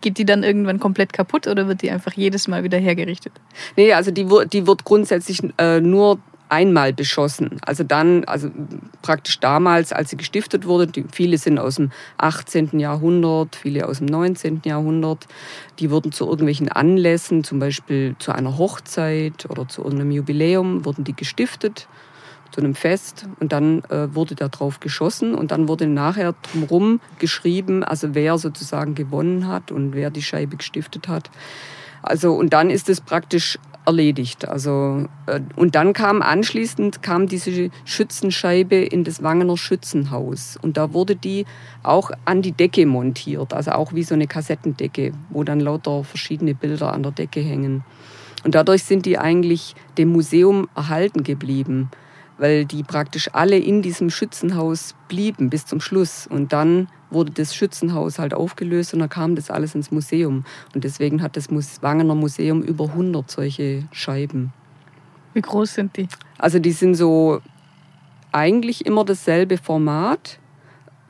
geht 0.00 0.18
die 0.18 0.24
dann 0.24 0.42
irgendwann 0.42 0.80
komplett 0.80 1.12
kaputt 1.12 1.46
oder 1.46 1.68
wird 1.68 1.82
die 1.82 1.90
einfach 1.90 2.12
jedes 2.12 2.48
Mal 2.48 2.64
wieder 2.64 2.78
hergerichtet? 2.78 3.32
Nee, 3.76 3.92
also 3.92 4.10
die, 4.10 4.26
die 4.52 4.66
wird 4.66 4.84
grundsätzlich 4.84 5.42
äh, 5.58 5.80
nur 5.80 6.18
einmal 6.48 6.92
beschossen. 6.92 7.58
Also 7.64 7.84
dann, 7.84 8.24
also 8.24 8.50
praktisch 9.02 9.38
damals, 9.40 9.92
als 9.92 10.10
sie 10.10 10.16
gestiftet 10.16 10.66
wurde, 10.66 10.86
die, 10.86 11.04
viele 11.12 11.38
sind 11.38 11.58
aus 11.58 11.76
dem 11.76 11.90
18. 12.18 12.78
Jahrhundert, 12.78 13.56
viele 13.56 13.86
aus 13.86 13.98
dem 13.98 14.06
19. 14.06 14.62
Jahrhundert, 14.64 15.26
die 15.78 15.90
wurden 15.90 16.12
zu 16.12 16.26
irgendwelchen 16.26 16.68
Anlässen, 16.68 17.44
zum 17.44 17.58
Beispiel 17.58 18.16
zu 18.18 18.32
einer 18.32 18.58
Hochzeit 18.58 19.46
oder 19.50 19.68
zu 19.68 19.82
irgendeinem 19.82 20.12
Jubiläum, 20.12 20.84
wurden 20.84 21.04
die 21.04 21.14
gestiftet 21.14 21.88
zu 22.50 22.60
einem 22.60 22.74
Fest 22.74 23.26
und 23.40 23.52
dann 23.52 23.82
äh, 23.84 24.14
wurde 24.14 24.34
da 24.34 24.48
drauf 24.48 24.80
geschossen 24.80 25.34
und 25.34 25.50
dann 25.50 25.68
wurde 25.68 25.86
nachher 25.86 26.34
drumherum 26.42 27.00
geschrieben, 27.18 27.84
also 27.84 28.14
wer 28.14 28.38
sozusagen 28.38 28.94
gewonnen 28.94 29.46
hat 29.46 29.70
und 29.70 29.94
wer 29.94 30.10
die 30.10 30.22
Scheibe 30.22 30.56
gestiftet 30.56 31.08
hat. 31.08 31.30
Also 32.02 32.32
und 32.32 32.52
dann 32.52 32.70
ist 32.70 32.88
es 32.88 33.00
praktisch 33.00 33.58
erledigt. 33.84 34.46
Also 34.46 35.06
äh, 35.26 35.40
und 35.56 35.74
dann 35.74 35.92
kam 35.92 36.22
anschließend 36.22 37.02
kam 37.02 37.26
diese 37.26 37.70
Schützenscheibe 37.84 38.76
in 38.76 39.04
das 39.04 39.22
Wangener 39.22 39.56
Schützenhaus 39.56 40.58
und 40.60 40.76
da 40.76 40.92
wurde 40.92 41.16
die 41.16 41.46
auch 41.82 42.10
an 42.24 42.42
die 42.42 42.52
Decke 42.52 42.86
montiert, 42.86 43.52
also 43.52 43.72
auch 43.72 43.92
wie 43.92 44.04
so 44.04 44.14
eine 44.14 44.26
Kassettendecke, 44.26 45.12
wo 45.30 45.42
dann 45.42 45.60
lauter 45.60 46.04
verschiedene 46.04 46.54
Bilder 46.54 46.92
an 46.92 47.02
der 47.02 47.12
Decke 47.12 47.40
hängen. 47.40 47.82
Und 48.44 48.54
dadurch 48.54 48.84
sind 48.84 49.04
die 49.04 49.18
eigentlich 49.18 49.74
dem 49.96 50.10
Museum 50.10 50.68
erhalten 50.76 51.24
geblieben 51.24 51.90
weil 52.38 52.64
die 52.64 52.82
praktisch 52.82 53.28
alle 53.32 53.58
in 53.58 53.82
diesem 53.82 54.10
Schützenhaus 54.10 54.94
blieben 55.08 55.50
bis 55.50 55.66
zum 55.66 55.80
Schluss. 55.80 56.26
Und 56.26 56.52
dann 56.52 56.88
wurde 57.10 57.32
das 57.32 57.54
Schützenhaus 57.54 58.18
halt 58.18 58.32
aufgelöst 58.32 58.94
und 58.94 59.00
dann 59.00 59.08
kam 59.08 59.34
das 59.34 59.50
alles 59.50 59.74
ins 59.74 59.90
Museum. 59.90 60.44
Und 60.74 60.84
deswegen 60.84 61.22
hat 61.22 61.36
das 61.36 61.50
Wangener 61.82 62.14
Museum 62.14 62.62
über 62.62 62.86
100 62.86 63.30
solche 63.30 63.88
Scheiben. 63.92 64.52
Wie 65.34 65.42
groß 65.42 65.74
sind 65.74 65.96
die? 65.96 66.08
Also 66.38 66.58
die 66.58 66.72
sind 66.72 66.94
so 66.94 67.40
eigentlich 68.32 68.86
immer 68.86 69.04
dasselbe 69.04 69.58
Format, 69.58 70.38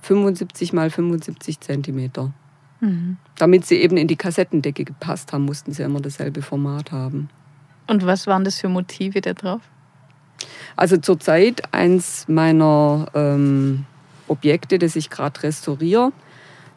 75 0.02 0.72
mal 0.72 0.90
75 0.90 1.60
Zentimeter. 1.60 2.32
Mhm. 2.80 3.16
Damit 3.36 3.66
sie 3.66 3.76
eben 3.76 3.96
in 3.96 4.06
die 4.06 4.16
Kassettendecke 4.16 4.84
gepasst 4.84 5.32
haben, 5.32 5.44
mussten 5.44 5.72
sie 5.72 5.82
immer 5.82 6.00
dasselbe 6.00 6.42
Format 6.42 6.92
haben. 6.92 7.28
Und 7.86 8.06
was 8.06 8.26
waren 8.26 8.44
das 8.44 8.60
für 8.60 8.68
Motive 8.68 9.20
da 9.20 9.32
drauf? 9.32 9.62
Also 10.76 10.96
zurzeit 10.96 11.62
eins 11.72 12.26
meiner 12.28 13.06
ähm, 13.14 13.84
Objekte, 14.28 14.78
das 14.78 14.96
ich 14.96 15.10
gerade 15.10 15.42
restauriere. 15.42 16.12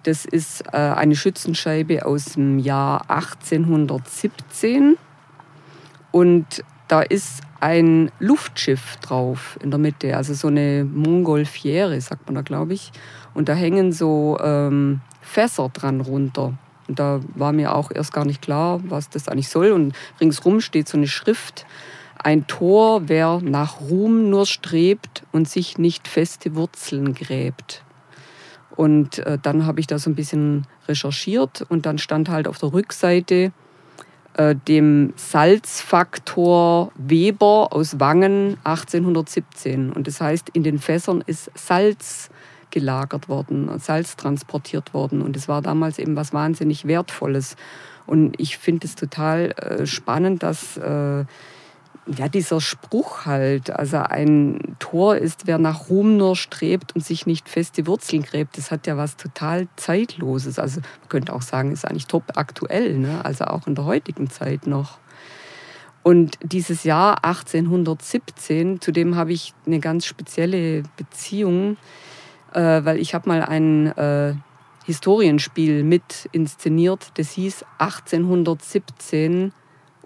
Das 0.04 0.26
ist 0.26 0.64
äh, 0.74 0.78
eine 0.78 1.16
Schützenscheibe 1.16 2.06
aus 2.06 2.34
dem 2.34 2.58
Jahr 2.60 3.10
1817. 3.10 4.98
Und 6.12 6.64
da 6.88 7.02
ist 7.02 7.42
ein 7.60 8.12
Luftschiff 8.20 8.98
drauf 8.98 9.58
in 9.62 9.70
der 9.70 9.80
Mitte, 9.80 10.18
also 10.18 10.34
so 10.34 10.48
eine 10.48 10.84
Montgolfiere, 10.84 12.02
sagt 12.02 12.26
man 12.26 12.36
da, 12.36 12.42
glaube 12.42 12.74
ich. 12.74 12.92
Und 13.34 13.48
da 13.48 13.54
hängen 13.54 13.94
so 13.94 14.38
ähm, 14.44 15.02
Fässer 15.22 15.70
dran 15.70 16.02
runter. 16.02 16.54
Und 16.88 17.00
da 17.00 17.22
war 17.36 17.54
mir 17.54 17.76
auch 17.76 17.92
erst 17.92 18.12
gar 18.12 18.26
nicht 18.26 18.42
klar, 18.42 18.82
was 18.84 19.10
das 19.10 19.28
eigentlich 19.28 19.50
soll. 19.50 19.72
Und 19.72 19.94
ringsrum 20.20 20.60
steht 20.60 20.90
so 20.90 20.98
eine 20.98 21.08
Schrift 21.08 21.66
ein 22.24 22.48
Tor, 22.48 23.08
wer 23.08 23.40
nach 23.42 23.82
Ruhm 23.82 24.30
nur 24.30 24.46
strebt 24.46 25.24
und 25.32 25.50
sich 25.50 25.78
nicht 25.78 26.08
feste 26.08 26.56
Wurzeln 26.56 27.14
gräbt. 27.14 27.84
Und 28.76 29.20
äh, 29.20 29.38
dann 29.42 29.66
habe 29.66 29.80
ich 29.80 29.88
da 29.88 30.00
so 30.00 30.10
ein 30.10 30.16
bisschen 30.16 30.66
recherchiert 30.88 31.66
und 31.68 31.86
dann 31.86 31.98
stand 31.98 32.30
halt 32.30 32.48
auf 32.48 32.58
der 32.58 32.74
Rückseite 32.74 33.52
äh, 34.34 34.56
dem 34.56 35.14
Salzfaktor 35.18 36.92
Weber 36.96 37.68
aus 37.72 38.00
Wangen 38.00 38.58
1817. 38.64 39.92
Und 39.92 40.08
das 40.08 40.22
heißt, 40.22 40.50
in 40.54 40.64
den 40.64 40.80
Fässern 40.80 41.22
ist 41.26 41.52
Salz 41.54 42.30
gelagert 42.70 43.28
worden, 43.28 43.70
Salz 43.80 44.16
transportiert 44.16 44.94
worden. 44.94 45.22
Und 45.22 45.36
es 45.36 45.50
war 45.50 45.62
damals 45.62 46.00
eben 46.00 46.16
was 46.16 46.34
wahnsinnig 46.34 46.88
Wertvolles. 46.88 47.58
Und 48.08 48.40
ich 48.40 48.58
finde 48.58 48.88
es 48.88 48.96
total 48.96 49.52
äh, 49.52 49.86
spannend, 49.86 50.44
dass 50.44 50.78
äh, 50.78 51.26
ja, 52.08 52.28
dieser 52.28 52.62
Spruch 52.62 53.26
halt, 53.26 53.70
also 53.70 53.98
ein 53.98 54.76
Tor 54.80 55.18
ist, 55.18 55.46
wer 55.46 55.60
nach 55.60 55.90
Ruhm 55.90 56.18
nur 56.18 56.36
strebt 56.36 56.96
und 56.96 57.06
sich 57.06 57.26
nicht 57.28 57.48
feste 57.48 57.86
Wurzeln 57.86 58.24
gräbt, 58.24 58.58
das 58.58 58.72
hat 58.72 58.88
ja 58.88 58.98
was 58.98 59.18
total 59.18 59.68
Zeitloses. 59.76 60.58
Also 60.58 60.82
man 60.82 61.10
könnte 61.10 61.34
auch 61.34 61.44
sagen, 61.44 61.72
ist 61.72 61.86
eigentlich 61.86 62.08
top 62.08 62.24
aktuell, 62.36 62.98
ne? 62.98 63.24
also 63.24 63.46
auch 63.46 63.68
in 63.68 63.76
der 63.76 63.86
heutigen 63.86 64.30
Zeit 64.30 64.66
noch. 64.66 64.98
Und 66.04 66.40
dieses 66.42 66.84
Jahr 66.84 67.24
1817, 67.24 68.82
zu 68.82 68.92
dem 68.92 69.16
habe 69.16 69.34
ich 69.34 69.54
eine 69.68 69.80
ganz 69.80 70.06
spezielle 70.06 70.82
Beziehung, 70.98 71.78
äh, 72.54 72.84
weil 72.84 72.98
ich 72.98 73.14
habe 73.14 73.30
mal 73.30 73.44
ein 73.44 73.88
äh, 73.96 74.34
Historienspiel 74.86 75.84
mit 75.84 76.28
inszeniert, 76.32 77.12
das 77.16 77.32
hieß 77.32 77.64
1817 77.78 79.54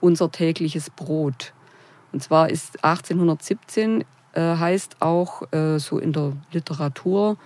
unser 0.02 0.32
tägliches 0.32 0.90
Brot. 0.90 1.55
Und 2.12 2.24
zwar 2.24 2.50
ist 2.50 2.84
1817 2.84 4.04
äh, 4.34 4.42
heißt 4.42 4.98
auch 5.02 5.52
äh, 5.52 5.80
so 5.80 5.98
in 6.00 6.14
der 6.14 6.34
Literatur 6.52 7.38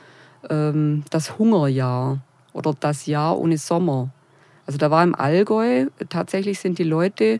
ähm, 0.49 1.03
das 1.09 1.37
Hungerjahr 1.37 2.19
oder 2.53 2.75
das 2.79 3.05
Jahr 3.05 3.37
ohne 3.37 3.57
Sommer. 3.57 4.09
Also 4.65 4.77
da 4.77 4.91
war 4.91 5.03
im 5.03 5.15
Allgäu, 5.15 5.87
tatsächlich 6.09 6.59
sind 6.59 6.77
die 6.77 6.83
Leute 6.83 7.39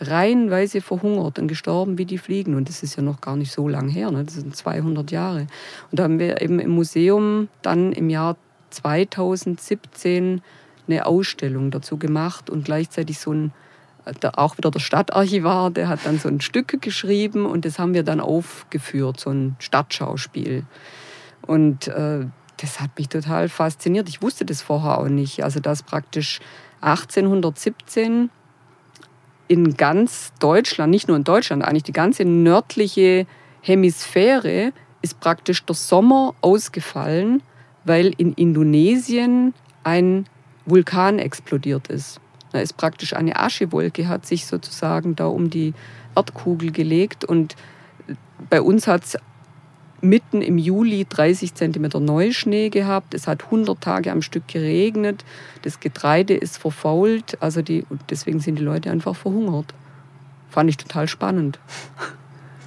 reihenweise 0.00 0.80
verhungert 0.80 1.38
und 1.38 1.48
gestorben 1.48 1.98
wie 1.98 2.04
die 2.04 2.18
Fliegen. 2.18 2.54
Und 2.54 2.68
das 2.68 2.82
ist 2.82 2.96
ja 2.96 3.02
noch 3.02 3.20
gar 3.20 3.36
nicht 3.36 3.52
so 3.52 3.68
lang 3.68 3.88
her, 3.88 4.10
ne? 4.10 4.24
das 4.24 4.34
sind 4.34 4.56
200 4.56 5.10
Jahre. 5.10 5.46
Und 5.90 5.98
da 5.98 6.04
haben 6.04 6.18
wir 6.18 6.40
eben 6.40 6.58
im 6.58 6.70
Museum 6.70 7.48
dann 7.62 7.92
im 7.92 8.10
Jahr 8.10 8.36
2017 8.70 10.42
eine 10.88 11.06
Ausstellung 11.06 11.70
dazu 11.70 11.98
gemacht 11.98 12.50
und 12.50 12.64
gleichzeitig 12.64 13.18
so 13.18 13.32
ein 13.32 13.52
auch 14.34 14.58
wieder 14.58 14.70
der 14.70 14.80
Stadtarchivar, 14.80 15.70
der 15.70 15.88
hat 15.88 16.00
dann 16.04 16.18
so 16.18 16.28
ein 16.28 16.40
Stück 16.40 16.80
geschrieben 16.82 17.46
und 17.46 17.64
das 17.64 17.78
haben 17.78 17.94
wir 17.94 18.02
dann 18.02 18.20
aufgeführt, 18.20 19.20
so 19.20 19.30
ein 19.30 19.56
Stadtschauspiel. 19.58 20.64
Und 21.46 21.88
äh, 21.88 22.26
das 22.56 22.80
hat 22.80 22.90
mich 22.96 23.08
total 23.08 23.48
fasziniert. 23.48 24.08
Ich 24.08 24.22
wusste 24.22 24.44
das 24.44 24.62
vorher 24.62 24.98
auch 24.98 25.08
nicht. 25.08 25.42
Also, 25.42 25.60
dass 25.60 25.82
praktisch 25.82 26.40
1817 26.80 28.30
in 29.48 29.76
ganz 29.76 30.32
Deutschland, 30.38 30.90
nicht 30.90 31.08
nur 31.08 31.16
in 31.16 31.24
Deutschland, 31.24 31.64
eigentlich 31.64 31.82
die 31.82 31.92
ganze 31.92 32.24
nördliche 32.24 33.26
Hemisphäre 33.60 34.72
ist 35.02 35.20
praktisch 35.20 35.64
der 35.64 35.74
Sommer 35.74 36.34
ausgefallen, 36.40 37.42
weil 37.84 38.12
in 38.16 38.32
Indonesien 38.34 39.52
ein 39.84 40.26
Vulkan 40.64 41.18
explodiert 41.18 41.88
ist. 41.88 42.20
Da 42.52 42.60
ist 42.60 42.76
praktisch 42.76 43.14
eine 43.14 43.38
Aschewolke, 43.38 44.08
hat 44.08 44.26
sich 44.26 44.46
sozusagen 44.46 45.16
da 45.16 45.26
um 45.26 45.50
die 45.50 45.74
Erdkugel 46.14 46.70
gelegt 46.70 47.24
und 47.24 47.56
bei 48.50 48.60
uns 48.60 48.86
hat 48.86 49.04
es 49.04 49.16
mitten 50.02 50.42
im 50.42 50.58
Juli 50.58 51.06
30 51.08 51.54
cm 51.54 52.04
Neuschnee 52.04 52.68
gehabt. 52.68 53.14
Es 53.14 53.26
hat 53.26 53.44
100 53.44 53.80
Tage 53.80 54.10
am 54.10 54.20
Stück 54.20 54.48
geregnet. 54.48 55.24
Das 55.62 55.80
Getreide 55.80 56.34
ist 56.34 56.58
verfault. 56.58 57.38
Also 57.40 57.62
die, 57.62 57.86
deswegen 58.10 58.40
sind 58.40 58.58
die 58.58 58.64
Leute 58.64 58.90
einfach 58.90 59.14
verhungert. 59.14 59.72
Fand 60.50 60.68
ich 60.68 60.76
total 60.76 61.08
spannend. 61.08 61.60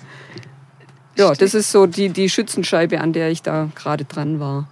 ja, 1.17 1.33
das 1.33 1.53
ist 1.53 1.71
so 1.71 1.85
die, 1.85 2.09
die 2.09 2.29
Schützenscheibe, 2.29 3.01
an 3.01 3.13
der 3.13 3.29
ich 3.29 3.41
da 3.41 3.69
gerade 3.75 4.05
dran 4.05 4.39
war. 4.39 4.67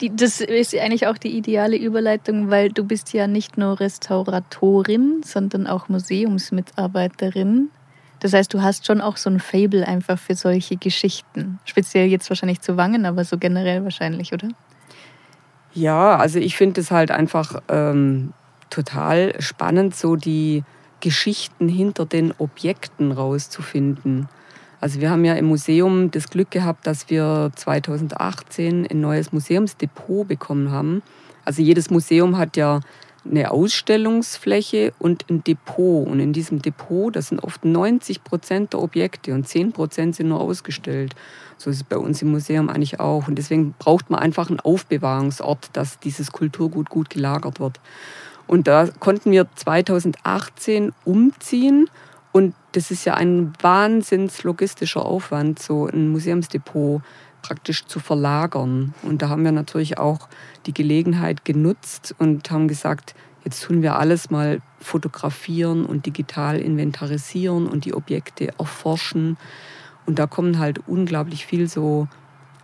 Die, 0.00 0.14
das 0.14 0.40
ist 0.40 0.74
eigentlich 0.76 1.06
auch 1.06 1.18
die 1.18 1.36
ideale 1.36 1.76
Überleitung, 1.76 2.50
weil 2.50 2.70
du 2.70 2.84
bist 2.84 3.12
ja 3.12 3.26
nicht 3.26 3.58
nur 3.58 3.80
Restauratorin, 3.80 5.22
sondern 5.24 5.66
auch 5.66 5.88
Museumsmitarbeiterin. 5.88 7.70
Das 8.20 8.32
heißt, 8.32 8.52
du 8.52 8.62
hast 8.62 8.86
schon 8.86 9.00
auch 9.00 9.16
so 9.16 9.30
ein 9.30 9.40
Fable 9.40 9.86
einfach 9.86 10.18
für 10.18 10.34
solche 10.34 10.76
Geschichten. 10.76 11.58
Speziell 11.64 12.06
jetzt 12.08 12.28
wahrscheinlich 12.30 12.60
zu 12.60 12.76
Wangen, 12.76 13.06
aber 13.06 13.24
so 13.24 13.38
generell 13.38 13.82
wahrscheinlich, 13.84 14.32
oder? 14.32 14.48
Ja, 15.72 16.16
also 16.16 16.38
ich 16.38 16.56
finde 16.56 16.80
es 16.80 16.90
halt 16.90 17.10
einfach 17.10 17.62
ähm, 17.68 18.32
total 18.68 19.40
spannend, 19.40 19.94
so 19.96 20.16
die 20.16 20.64
Geschichten 21.00 21.68
hinter 21.68 22.04
den 22.06 22.32
Objekten 22.38 23.12
rauszufinden. 23.12 24.28
Also 24.80 25.00
wir 25.00 25.10
haben 25.10 25.24
ja 25.24 25.34
im 25.34 25.46
Museum 25.46 26.10
das 26.10 26.30
Glück 26.30 26.50
gehabt, 26.50 26.86
dass 26.86 27.10
wir 27.10 27.52
2018 27.54 28.86
ein 28.90 29.00
neues 29.00 29.32
Museumsdepot 29.32 30.26
bekommen 30.26 30.70
haben. 30.70 31.02
Also 31.44 31.62
jedes 31.62 31.90
Museum 31.90 32.38
hat 32.38 32.56
ja 32.56 32.80
eine 33.24 33.50
Ausstellungsfläche 33.50 34.94
und 34.98 35.28
ein 35.28 35.44
Depot. 35.44 36.06
Und 36.06 36.20
in 36.20 36.32
diesem 36.32 36.62
Depot, 36.62 37.14
das 37.14 37.28
sind 37.28 37.40
oft 37.40 37.64
90 37.64 38.24
Prozent 38.24 38.72
der 38.72 38.80
Objekte 38.80 39.34
und 39.34 39.46
10 39.46 39.72
Prozent 39.72 40.16
sind 40.16 40.28
nur 40.28 40.40
ausgestellt. 40.40 41.14
So 41.58 41.68
ist 41.68 41.76
es 41.76 41.84
bei 41.84 41.98
uns 41.98 42.22
im 42.22 42.30
Museum 42.30 42.70
eigentlich 42.70 43.00
auch. 43.00 43.28
Und 43.28 43.36
deswegen 43.36 43.74
braucht 43.78 44.08
man 44.08 44.20
einfach 44.20 44.48
einen 44.48 44.60
Aufbewahrungsort, 44.60 45.68
dass 45.74 45.98
dieses 45.98 46.32
Kulturgut 46.32 46.88
gut 46.88 47.10
gelagert 47.10 47.60
wird. 47.60 47.80
Und 48.46 48.66
da 48.66 48.88
konnten 48.98 49.30
wir 49.30 49.46
2018 49.54 50.92
umziehen. 51.04 51.90
Und 52.32 52.54
das 52.72 52.90
ist 52.90 53.04
ja 53.04 53.14
ein 53.14 53.52
wahnsinns 53.60 54.42
logistischer 54.44 55.04
Aufwand, 55.04 55.58
so 55.58 55.86
ein 55.86 56.08
Museumsdepot 56.08 57.02
praktisch 57.42 57.86
zu 57.86 58.00
verlagern. 58.00 58.94
Und 59.02 59.22
da 59.22 59.28
haben 59.28 59.44
wir 59.44 59.52
natürlich 59.52 59.98
auch 59.98 60.28
die 60.66 60.74
Gelegenheit 60.74 61.44
genutzt 61.44 62.14
und 62.18 62.50
haben 62.50 62.68
gesagt, 62.68 63.14
jetzt 63.44 63.62
tun 63.62 63.82
wir 63.82 63.96
alles 63.96 64.30
mal 64.30 64.60
fotografieren 64.78 65.84
und 65.84 66.06
digital 66.06 66.60
inventarisieren 66.60 67.66
und 67.66 67.84
die 67.84 67.94
Objekte 67.94 68.52
erforschen. 68.58 69.36
Und 70.06 70.18
da 70.18 70.26
kommen 70.26 70.58
halt 70.58 70.86
unglaublich 70.86 71.46
viel 71.46 71.68
so 71.68 72.08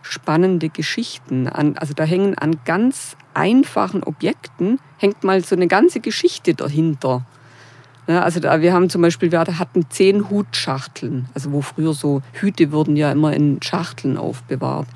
spannende 0.01 0.69
Geschichten 0.69 1.47
an. 1.47 1.77
Also 1.77 1.93
da 1.93 2.03
hängen 2.03 2.37
an 2.37 2.59
ganz 2.65 3.17
einfachen 3.33 4.03
Objekten, 4.03 4.79
hängt 4.97 5.23
mal 5.23 5.43
so 5.43 5.55
eine 5.55 5.67
ganze 5.67 5.99
Geschichte 5.99 6.53
dahinter. 6.53 7.25
Also 8.07 8.39
da, 8.39 8.61
wir 8.61 8.73
haben 8.73 8.89
zum 8.89 9.01
Beispiel, 9.01 9.31
wir 9.31 9.39
hatten 9.39 9.89
zehn 9.89 10.29
Hutschachteln, 10.29 11.27
also 11.33 11.51
wo 11.51 11.61
früher 11.61 11.93
so 11.93 12.21
Hüte 12.31 12.71
wurden 12.71 12.95
ja 12.95 13.11
immer 13.11 13.33
in 13.33 13.61
Schachteln 13.61 14.17
aufbewahrt. 14.17 14.87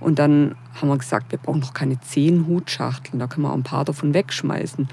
Und 0.00 0.18
dann 0.18 0.56
haben 0.74 0.88
wir 0.88 0.98
gesagt, 0.98 1.30
wir 1.30 1.38
brauchen 1.38 1.60
doch 1.60 1.72
keine 1.72 2.00
zehn 2.00 2.46
Hutschachteln, 2.46 3.20
da 3.20 3.28
können 3.28 3.46
wir 3.46 3.50
auch 3.50 3.56
ein 3.56 3.62
paar 3.62 3.84
davon 3.84 4.12
wegschmeißen. 4.12 4.88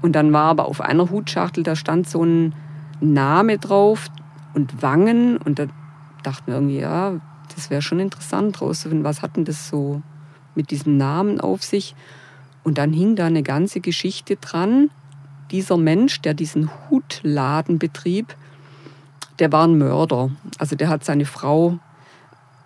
Und 0.00 0.12
dann 0.12 0.32
war 0.32 0.44
aber 0.44 0.66
auf 0.66 0.80
einer 0.80 1.10
Hutschachtel, 1.10 1.62
da 1.62 1.76
stand 1.76 2.08
so 2.08 2.24
ein 2.24 2.54
Name 3.00 3.58
drauf 3.58 4.08
und 4.54 4.82
Wangen. 4.82 5.36
Und 5.38 5.58
da 5.58 5.66
dachten 6.22 6.46
wir 6.46 6.54
irgendwie, 6.54 6.80
ja, 6.80 7.20
das 7.54 7.70
wäre 7.70 7.82
schon 7.82 8.00
interessant 8.00 8.60
rauszufinden, 8.60 9.04
was 9.04 9.22
hat 9.22 9.36
denn 9.36 9.44
das 9.44 9.68
so 9.68 10.02
mit 10.54 10.70
diesem 10.70 10.96
Namen 10.96 11.40
auf 11.40 11.62
sich. 11.62 11.94
Und 12.64 12.78
dann 12.78 12.92
hing 12.92 13.16
da 13.16 13.26
eine 13.26 13.42
ganze 13.42 13.80
Geschichte 13.80 14.36
dran, 14.36 14.90
dieser 15.50 15.76
Mensch, 15.76 16.20
der 16.22 16.34
diesen 16.34 16.70
Hutladen 16.90 17.78
betrieb, 17.78 18.34
der 19.38 19.52
war 19.52 19.66
ein 19.66 19.78
Mörder. 19.78 20.30
Also 20.58 20.76
der 20.76 20.88
hat 20.88 21.04
seine 21.04 21.26
Frau 21.26 21.78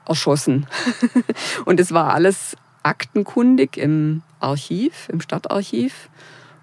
erschossen. 0.06 0.66
und 1.64 1.80
es 1.80 1.92
war 1.92 2.14
alles 2.14 2.56
aktenkundig 2.82 3.76
im 3.76 4.23
Archiv, 4.40 5.08
im 5.08 5.20
Stadtarchiv. 5.20 6.08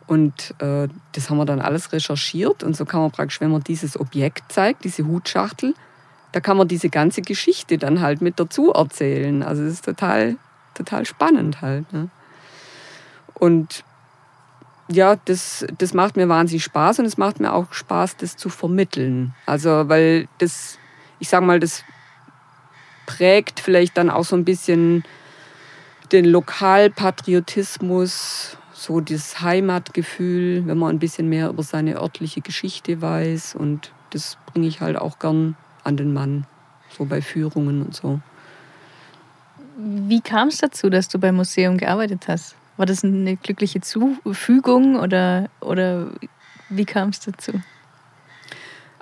Und 0.07 0.53
äh, 0.59 0.87
das 1.13 1.29
haben 1.29 1.37
wir 1.37 1.45
dann 1.45 1.61
alles 1.61 1.91
recherchiert. 1.91 2.63
Und 2.63 2.75
so 2.75 2.85
kann 2.85 3.01
man 3.01 3.11
praktisch, 3.11 3.41
wenn 3.41 3.51
man 3.51 3.63
dieses 3.63 3.99
Objekt 3.99 4.51
zeigt, 4.51 4.83
diese 4.83 5.07
Hutschachtel, 5.07 5.73
da 6.31 6.39
kann 6.41 6.57
man 6.57 6.67
diese 6.67 6.89
ganze 6.89 7.21
Geschichte 7.21 7.77
dann 7.77 8.01
halt 8.01 8.21
mit 8.21 8.39
dazu 8.39 8.71
erzählen. 8.71 9.41
Also 9.41 9.63
es 9.63 9.73
ist 9.73 9.85
total, 9.85 10.37
total 10.73 11.05
spannend 11.05 11.61
halt. 11.61 11.91
Ne? 11.93 12.09
Und 13.33 13.83
ja, 14.87 15.15
das, 15.25 15.65
das 15.77 15.93
macht 15.93 16.15
mir 16.15 16.29
wahnsinnig 16.29 16.63
Spaß 16.63 16.99
und 16.99 17.05
es 17.05 17.17
macht 17.17 17.39
mir 17.39 17.53
auch 17.53 17.73
Spaß, 17.73 18.17
das 18.17 18.37
zu 18.37 18.49
vermitteln. 18.49 19.33
Also, 19.45 19.89
weil 19.89 20.27
das, 20.37 20.77
ich 21.19 21.29
sag 21.29 21.41
mal, 21.41 21.59
das 21.59 21.83
prägt 23.05 23.59
vielleicht 23.59 23.95
dann 23.97 24.09
auch 24.09 24.25
so 24.25 24.35
ein 24.35 24.45
bisschen 24.45 25.03
den 26.11 26.25
Lokalpatriotismus, 26.25 28.57
so 28.73 28.99
das 28.99 29.41
Heimatgefühl, 29.41 30.67
wenn 30.67 30.77
man 30.77 30.95
ein 30.95 30.99
bisschen 30.99 31.29
mehr 31.29 31.49
über 31.49 31.63
seine 31.63 31.95
örtliche 31.95 32.41
Geschichte 32.41 33.01
weiß. 33.01 33.55
Und 33.55 33.91
das 34.11 34.37
bringe 34.45 34.67
ich 34.67 34.81
halt 34.81 34.97
auch 34.97 35.17
gern 35.17 35.57
an 35.83 35.97
den 35.97 36.13
Mann, 36.13 36.45
so 36.95 37.05
bei 37.05 37.23
Führungen 37.23 37.81
und 37.81 37.95
so. 37.95 38.19
Wie 39.77 40.21
kam 40.21 40.49
es 40.49 40.59
dazu, 40.59 40.89
dass 40.89 41.09
du 41.09 41.19
beim 41.19 41.35
Museum 41.35 41.77
gearbeitet 41.77 42.27
hast? 42.27 42.55
War 42.77 42.85
das 42.85 43.03
eine 43.03 43.37
glückliche 43.37 43.81
Zufügung 43.81 44.99
oder, 44.99 45.49
oder 45.61 46.11
wie 46.69 46.85
kam 46.85 47.09
es 47.09 47.19
dazu? 47.21 47.53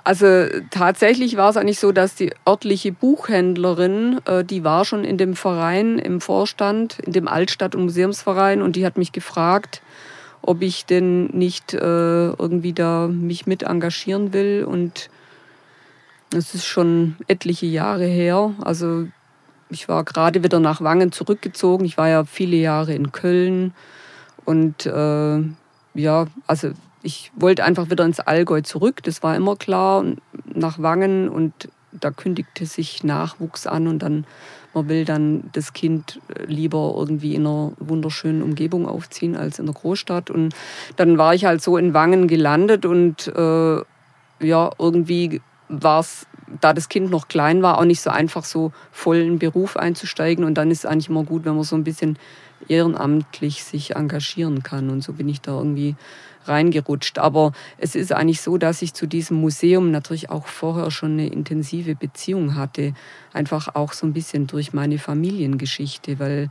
Also 0.04 0.26
tatsächlich 0.70 1.38
war 1.38 1.48
es 1.48 1.56
eigentlich 1.56 1.80
so, 1.80 1.90
dass 1.90 2.14
die 2.14 2.34
örtliche 2.46 2.92
Buchhändlerin, 2.92 4.20
äh, 4.26 4.44
die 4.44 4.62
war 4.62 4.84
schon 4.84 5.02
in 5.02 5.16
dem 5.16 5.34
Verein, 5.34 5.98
im 5.98 6.20
Vorstand, 6.20 6.98
in 7.00 7.12
dem 7.12 7.26
Altstadt- 7.26 7.74
und 7.74 7.84
Museumsverein 7.84 8.60
und 8.60 8.76
die 8.76 8.84
hat 8.84 8.98
mich 8.98 9.12
gefragt, 9.12 9.80
ob 10.42 10.60
ich 10.60 10.84
denn 10.84 11.28
nicht 11.28 11.72
äh, 11.72 11.78
irgendwie 11.78 12.74
da 12.74 13.08
mich 13.08 13.46
mit 13.46 13.62
engagieren 13.62 14.34
will 14.34 14.64
und 14.68 15.08
das 16.28 16.54
ist 16.54 16.66
schon 16.66 17.16
etliche 17.26 17.66
Jahre 17.66 18.04
her. 18.04 18.52
Also 18.60 19.06
ich 19.70 19.88
war 19.88 20.04
gerade 20.04 20.42
wieder 20.42 20.60
nach 20.60 20.80
Wangen 20.80 21.12
zurückgezogen. 21.12 21.84
Ich 21.84 21.96
war 21.96 22.08
ja 22.08 22.24
viele 22.24 22.56
Jahre 22.56 22.94
in 22.94 23.12
Köln 23.12 23.74
und 24.44 24.86
äh, 24.86 25.38
ja, 25.94 26.26
also 26.46 26.70
ich 27.02 27.32
wollte 27.36 27.64
einfach 27.64 27.90
wieder 27.90 28.04
ins 28.04 28.20
Allgäu 28.20 28.62
zurück. 28.62 29.02
Das 29.02 29.22
war 29.22 29.36
immer 29.36 29.56
klar 29.56 30.04
nach 30.54 30.78
Wangen 30.80 31.28
und 31.28 31.68
da 31.92 32.10
kündigte 32.10 32.66
sich 32.66 33.04
Nachwuchs 33.04 33.66
an 33.66 33.86
und 33.86 34.00
dann 34.00 34.26
man 34.74 34.88
will 34.88 35.04
dann 35.04 35.50
das 35.52 35.72
Kind 35.72 36.20
lieber 36.46 36.94
irgendwie 36.96 37.34
in 37.34 37.46
einer 37.46 37.72
wunderschönen 37.78 38.42
Umgebung 38.42 38.88
aufziehen 38.88 39.36
als 39.36 39.58
in 39.58 39.66
der 39.66 39.74
Großstadt. 39.74 40.30
Und 40.30 40.54
dann 40.96 41.16
war 41.16 41.34
ich 41.34 41.44
halt 41.44 41.62
so 41.62 41.76
in 41.76 41.94
Wangen 41.94 42.26
gelandet 42.26 42.84
und 42.84 43.28
äh, 43.28 43.76
ja, 44.40 44.70
irgendwie 44.78 45.40
war 45.68 46.00
es 46.00 46.26
da 46.60 46.72
das 46.72 46.88
Kind 46.88 47.10
noch 47.10 47.28
klein 47.28 47.62
war, 47.62 47.78
auch 47.78 47.84
nicht 47.84 48.00
so 48.00 48.10
einfach 48.10 48.44
so 48.44 48.72
voll 48.92 49.16
in 49.16 49.26
den 49.34 49.38
Beruf 49.38 49.76
einzusteigen. 49.76 50.44
Und 50.44 50.54
dann 50.54 50.70
ist 50.70 50.80
es 50.80 50.86
eigentlich 50.86 51.08
immer 51.08 51.24
gut, 51.24 51.44
wenn 51.44 51.54
man 51.54 51.64
so 51.64 51.76
ein 51.76 51.84
bisschen 51.84 52.18
ehrenamtlich 52.68 53.64
sich 53.64 53.96
engagieren 53.96 54.62
kann. 54.62 54.90
Und 54.90 55.02
so 55.02 55.12
bin 55.14 55.28
ich 55.28 55.40
da 55.40 55.56
irgendwie 55.56 55.96
reingerutscht. 56.46 57.18
Aber 57.18 57.52
es 57.78 57.94
ist 57.94 58.12
eigentlich 58.12 58.40
so, 58.40 58.58
dass 58.58 58.82
ich 58.82 58.94
zu 58.94 59.06
diesem 59.06 59.38
Museum 59.38 59.90
natürlich 59.90 60.30
auch 60.30 60.46
vorher 60.46 60.90
schon 60.90 61.12
eine 61.12 61.28
intensive 61.28 61.94
Beziehung 61.94 62.54
hatte. 62.54 62.94
Einfach 63.32 63.74
auch 63.74 63.92
so 63.92 64.06
ein 64.06 64.12
bisschen 64.12 64.46
durch 64.46 64.72
meine 64.72 64.98
Familiengeschichte, 64.98 66.18
weil 66.18 66.50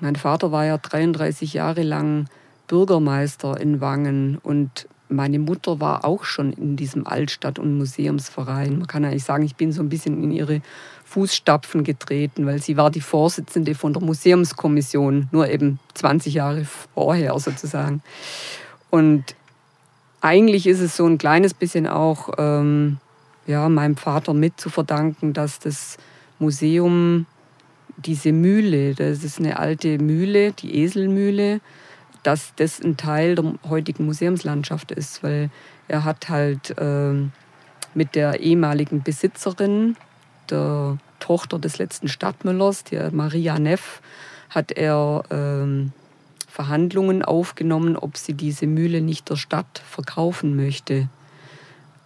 mein 0.00 0.16
Vater 0.16 0.52
war 0.52 0.64
ja 0.64 0.78
33 0.78 1.54
Jahre 1.54 1.82
lang 1.82 2.28
Bürgermeister 2.66 3.60
in 3.60 3.80
Wangen 3.80 4.38
und 4.42 4.88
meine 5.14 5.38
Mutter 5.38 5.80
war 5.80 6.04
auch 6.04 6.24
schon 6.24 6.52
in 6.52 6.76
diesem 6.76 7.06
Altstadt- 7.06 7.58
und 7.58 7.76
Museumsverein. 7.76 8.78
Man 8.78 8.86
kann 8.86 9.04
eigentlich 9.04 9.24
sagen, 9.24 9.44
ich 9.44 9.56
bin 9.56 9.72
so 9.72 9.82
ein 9.82 9.88
bisschen 9.88 10.22
in 10.22 10.30
ihre 10.30 10.60
Fußstapfen 11.04 11.84
getreten, 11.84 12.46
weil 12.46 12.60
sie 12.60 12.76
war 12.76 12.90
die 12.90 13.00
Vorsitzende 13.00 13.74
von 13.74 13.92
der 13.92 14.02
Museumskommission, 14.02 15.28
nur 15.30 15.48
eben 15.48 15.78
20 15.94 16.34
Jahre 16.34 16.66
vorher 16.94 17.38
sozusagen. 17.38 18.02
Und 18.90 19.36
eigentlich 20.20 20.66
ist 20.66 20.80
es 20.80 20.96
so 20.96 21.06
ein 21.06 21.18
kleines 21.18 21.54
bisschen 21.54 21.86
auch 21.86 22.30
ähm, 22.38 22.98
ja, 23.46 23.68
meinem 23.68 23.96
Vater 23.96 24.34
mit 24.34 24.60
zu 24.60 24.70
verdanken, 24.70 25.32
dass 25.32 25.58
das 25.58 25.98
Museum, 26.38 27.26
diese 27.96 28.32
Mühle, 28.32 28.94
das 28.94 29.22
ist 29.22 29.38
eine 29.38 29.58
alte 29.58 29.98
Mühle, 29.98 30.52
die 30.52 30.82
Eselmühle, 30.82 31.60
dass 32.24 32.54
das 32.56 32.80
ein 32.80 32.96
Teil 32.96 33.36
der 33.36 33.54
heutigen 33.68 34.06
Museumslandschaft 34.06 34.90
ist, 34.90 35.22
weil 35.22 35.50
er 35.86 36.04
hat 36.04 36.28
halt 36.28 36.76
äh, 36.78 37.12
mit 37.94 38.14
der 38.14 38.40
ehemaligen 38.40 39.02
Besitzerin, 39.02 39.96
der 40.50 40.98
Tochter 41.20 41.58
des 41.58 41.78
letzten 41.78 42.08
Stadtmüllers, 42.08 42.84
der 42.84 43.12
Maria 43.12 43.58
Neff, 43.58 44.02
hat 44.50 44.72
er 44.72 45.22
äh, 45.30 45.86
Verhandlungen 46.48 47.22
aufgenommen, 47.22 47.96
ob 47.96 48.16
sie 48.16 48.34
diese 48.34 48.66
Mühle 48.66 49.00
nicht 49.00 49.28
der 49.28 49.36
Stadt 49.36 49.82
verkaufen 49.88 50.56
möchte. 50.56 51.08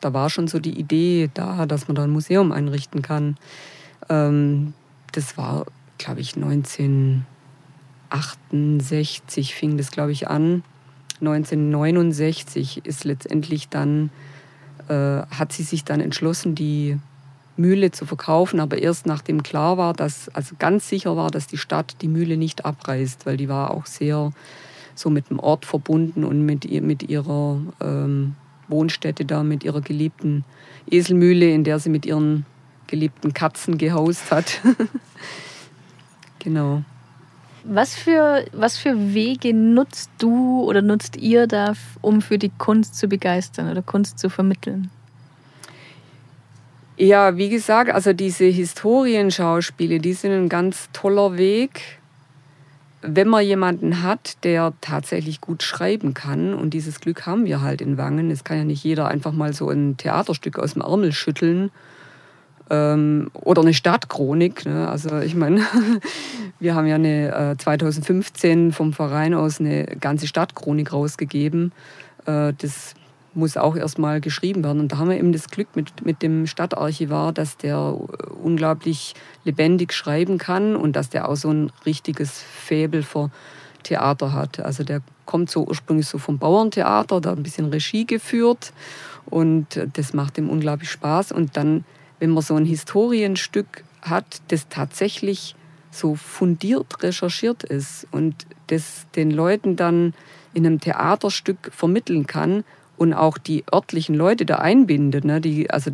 Da 0.01 0.13
war 0.13 0.31
schon 0.31 0.49
so 0.49 0.59
die 0.59 0.79
Idee 0.79 1.31
da, 1.35 1.67
dass 1.67 1.89
man 1.89 1.95
da 1.95 2.05
ein 2.05 2.11
Museum 2.11 2.53
einrichten 2.53 3.03
kann. 3.03 3.37
Ähm, 4.09 4.75
das 5.13 5.37
war, 5.37 5.67
glaube 5.99 6.21
ich, 6.21 6.37
19 6.37 7.27
68 8.11 9.55
fing 9.55 9.77
das, 9.77 9.91
glaube 9.91 10.13
ich, 10.13 10.29
an. 10.29 10.63
1969 11.21 12.85
ist 12.85 13.05
letztendlich 13.05 13.69
dann, 13.69 14.11
äh, 14.89 14.95
hat 14.95 15.53
sie 15.53 15.63
sich 15.63 15.85
dann 15.85 16.01
entschlossen, 16.01 16.55
die 16.55 16.99
Mühle 17.57 17.91
zu 17.91 18.07
verkaufen, 18.07 18.61
aber 18.61 18.79
erst 18.79 19.07
nachdem 19.07 19.43
klar 19.43 19.77
war, 19.77 19.93
dass, 19.93 20.29
also 20.29 20.55
ganz 20.59 20.89
sicher 20.89 21.17
war, 21.17 21.31
dass 21.31 21.49
die 21.49 21.59
Stadt 21.59 21.97
die 22.03 22.09
Mühle 22.09 22.37
nicht 22.37 22.65
abreißt, 22.65 23.27
weil 23.27 23.37
die 23.37 23.49
war 23.49 23.73
auch 23.73 23.87
sehr 23.87 24.33
so 24.95 25.11
mit 25.11 25.31
dem 25.31 25.39
Ort 25.39 25.65
verbunden 25.65 26.25
und 26.25 26.45
mit, 26.47 26.65
ihr, 26.65 26.83
mit 26.83 27.09
ihrer 27.09 27.61
ähm, 27.81 28.37
Wohnstätte 28.69 29.25
da, 29.25 29.43
mit 29.43 29.65
ihrer 29.65 29.81
geliebten 29.81 30.45
Eselmühle, 30.91 31.51
in 31.53 31.65
der 31.65 31.79
sie 31.79 31.91
mit 31.91 32.07
ihren 32.07 32.47
geliebten 32.87 33.35
Katzen 33.35 33.77
gehaust 33.79 34.31
hat. 34.31 34.61
genau. 36.39 36.83
Was 37.71 37.95
für, 37.95 38.47
was 38.53 38.79
für 38.79 39.13
Wege 39.13 39.53
nutzt 39.53 40.11
du 40.19 40.63
oder 40.63 40.81
nutzt 40.81 41.19
ihr 41.19 41.47
da, 41.47 41.75
um 42.01 42.23
für 42.23 42.39
die 42.39 42.51
Kunst 42.57 42.97
zu 42.97 43.09
begeistern 43.09 43.71
oder 43.71 43.83
Kunst 43.83 44.19
zu 44.19 44.31
vermitteln? 44.31 44.91
Ja, 46.97 47.37
wie 47.37 47.51
gesagt, 47.51 47.91
also 47.91 48.15
diese 48.15 48.47
Historienschauspiele, 48.47 49.99
die 49.99 50.15
sind 50.15 50.33
ein 50.33 50.49
ganz 50.49 50.89
toller 50.95 51.37
Weg, 51.37 51.99
wenn 53.03 53.29
man 53.29 53.45
jemanden 53.45 54.03
hat, 54.03 54.43
der 54.45 54.73
tatsächlich 54.81 55.43
gut 55.43 55.63
schreiben 55.63 56.15
kann, 56.15 56.55
und 56.55 56.71
dieses 56.71 57.01
Glück 57.01 57.27
haben 57.27 57.45
wir 57.45 57.61
halt 57.61 57.83
in 57.83 57.99
Wangen, 57.99 58.31
es 58.31 58.45
kann 58.45 58.57
ja 58.57 58.65
nicht 58.65 58.83
jeder 58.83 59.09
einfach 59.09 59.33
mal 59.33 59.53
so 59.53 59.69
ein 59.69 59.99
Theaterstück 59.99 60.59
aus 60.59 60.73
dem 60.73 60.83
Ärmel 60.83 61.13
schütteln 61.13 61.71
ähm, 62.71 63.31
oder 63.35 63.63
eine 63.63 63.75
Stadtchronik. 63.75 64.67
Ne? 64.67 64.89
Also 64.89 65.19
ich 65.19 65.35
meine, 65.35 65.63
wir 66.61 66.75
haben 66.75 66.87
ja 66.87 66.97
eine, 66.97 67.53
äh, 67.53 67.57
2015 67.57 68.73
vom 68.73 68.93
Verein 68.93 69.35
aus 69.35 69.61
eine 69.61 69.85
ganze 70.01 70.27
Stadtchronik 70.27 70.93
rausgegeben. 70.93 71.73
Äh, 72.27 72.53
das 72.59 72.95
muss 73.35 73.57
auch 73.57 73.77
erstmal 73.77 74.21
geschrieben 74.21 74.65
werden. 74.65 74.81
Und 74.81 74.93
da 74.93 74.99
haben 74.99 75.11
wir 75.11 75.19
eben 75.19 75.33
das 75.33 75.49
Glück 75.49 75.69
mit, 75.75 76.05
mit 76.05 76.23
dem 76.23 76.47
Stadtarchivar, 76.47 77.33
dass 77.33 77.57
der 77.57 77.97
unglaublich 78.43 79.15
lebendig 79.45 79.93
schreiben 79.93 80.39
kann 80.39 80.77
und 80.77 80.97
dass 80.97 81.11
der 81.11 81.29
auch 81.29 81.37
so 81.37 81.51
ein 81.51 81.71
richtiges 81.87 82.43
Faible 82.43 83.03
für 83.03 83.31
Theater 83.85 84.33
hat. 84.33 84.61
Also 84.61 84.83
der 84.83 85.03
kommt 85.25 85.51
so 85.51 85.65
ursprünglich 85.65 86.07
so 86.07 86.19
vom 86.19 86.39
Bauerntheater, 86.39 87.21
da 87.21 87.33
ein 87.33 87.43
bisschen 87.43 87.67
Regie 87.67 88.07
geführt 88.07 88.73
und 89.27 89.67
das 89.95 90.15
macht 90.15 90.39
ihm 90.39 90.49
unglaublich 90.49 90.91
Spaß. 90.91 91.33
Und 91.33 91.57
dann, 91.57 91.85
wenn 92.19 92.31
man 92.31 92.43
so 92.43 92.55
ein 92.55 92.65
Historienstück 92.65 93.85
hat, 94.03 94.41
das 94.49 94.69
tatsächlich 94.69 95.55
so 95.91 96.15
fundiert 96.15 97.03
recherchiert 97.03 97.65
ist 97.65 98.07
und 98.11 98.47
das 98.69 99.07
den 99.17 99.31
Leuten 99.31 99.77
dann 99.77 100.15
in 100.55 100.67
einem 100.67 100.81
Theaterstück 100.81 101.71
vermitteln 101.73 102.27
kann, 102.27 102.65
und 102.99 103.15
auch 103.15 103.39
die 103.39 103.65
örtlichen 103.73 104.15
Leute 104.15 104.45
da 104.45 104.57
einbindet. 104.57 105.25
Ne? 105.25 105.41
Die, 105.41 105.71
also 105.71 105.93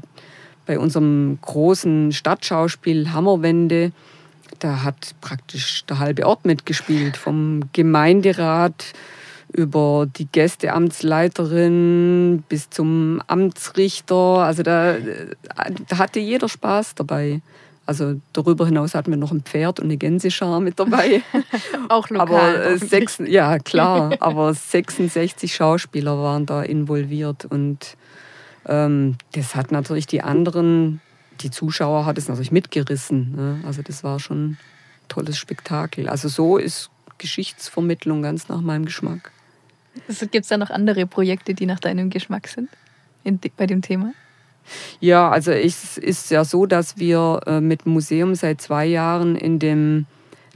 bei 0.66 0.78
unserem 0.78 1.38
großen 1.42 2.12
Stadtschauspiel 2.12 3.12
Hammerwende, 3.12 3.92
da 4.58 4.82
hat 4.82 5.14
praktisch 5.20 5.84
der 5.84 5.98
halbe 5.98 6.26
Ort 6.26 6.46
mitgespielt, 6.46 7.16
vom 7.16 7.60
Gemeinderat 7.72 8.94
über 9.54 10.06
die 10.06 10.26
Gästeamtsleiterin 10.26 12.42
bis 12.48 12.70
zum 12.70 13.22
Amtsrichter. 13.28 14.16
Also 14.16 14.64
da, 14.64 14.96
da 15.88 15.98
hatte 15.98 16.18
jeder 16.18 16.48
Spaß 16.48 16.96
dabei. 16.96 17.40
Also 17.86 18.20
darüber 18.32 18.66
hinaus 18.66 18.94
hatten 18.94 19.10
wir 19.10 19.16
noch 19.16 19.30
ein 19.30 19.42
Pferd 19.42 19.78
und 19.78 19.86
eine 19.86 19.96
Gänseschar 19.96 20.58
mit 20.58 20.80
dabei. 20.80 21.22
Auch 21.88 22.08
lokal. 22.08 22.28
Aber 22.28 22.64
äh, 22.64 22.78
sechs, 22.78 23.18
ja, 23.24 23.58
klar. 23.58 24.14
aber 24.20 24.54
66 24.54 25.54
Schauspieler 25.54 26.18
waren 26.18 26.46
da 26.46 26.62
involviert 26.62 27.44
und 27.44 27.96
ähm, 28.66 29.16
das 29.32 29.54
hat 29.54 29.70
natürlich 29.70 30.06
die 30.06 30.22
anderen, 30.22 31.00
die 31.42 31.50
Zuschauer 31.50 32.06
hat 32.06 32.18
es 32.18 32.28
natürlich 32.28 32.52
mitgerissen. 32.52 33.36
Ne? 33.36 33.60
Also 33.66 33.82
das 33.82 34.02
war 34.02 34.18
schon 34.18 34.52
ein 34.52 34.58
tolles 35.08 35.38
Spektakel. 35.38 36.08
Also 36.08 36.28
so 36.28 36.56
ist 36.56 36.90
Geschichtsvermittlung 37.18 38.22
ganz 38.22 38.48
nach 38.48 38.62
meinem 38.62 38.86
Geschmack. 38.86 39.34
Gibt 40.30 40.44
es 40.44 40.48
da 40.48 40.57
noch 40.57 40.70
andere 40.70 41.07
Projekte, 41.07 41.54
die 41.54 41.66
nach 41.66 41.80
deinem 41.80 42.11
Geschmack 42.11 42.48
sind 42.48 42.68
in, 43.22 43.40
bei 43.57 43.66
dem 43.66 43.83
Thema? 43.83 44.12
Ja, 45.00 45.30
also 45.30 45.50
es 45.52 45.98
ist 45.98 46.30
ja 46.30 46.44
so, 46.44 46.66
dass 46.66 46.96
wir 46.96 47.40
äh, 47.46 47.61
mit 47.61 47.87
Museum 47.87 48.35
seit 48.35 48.61
zwei 48.61 48.87
Jahren 48.87 49.37
in 49.37 49.59
dem 49.59 50.07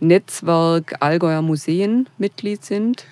Netzwerk 0.01 0.97
Allgäuer 1.01 1.43
Museen 1.43 2.09
Mitglied 2.19 2.65
sind. 2.65 3.05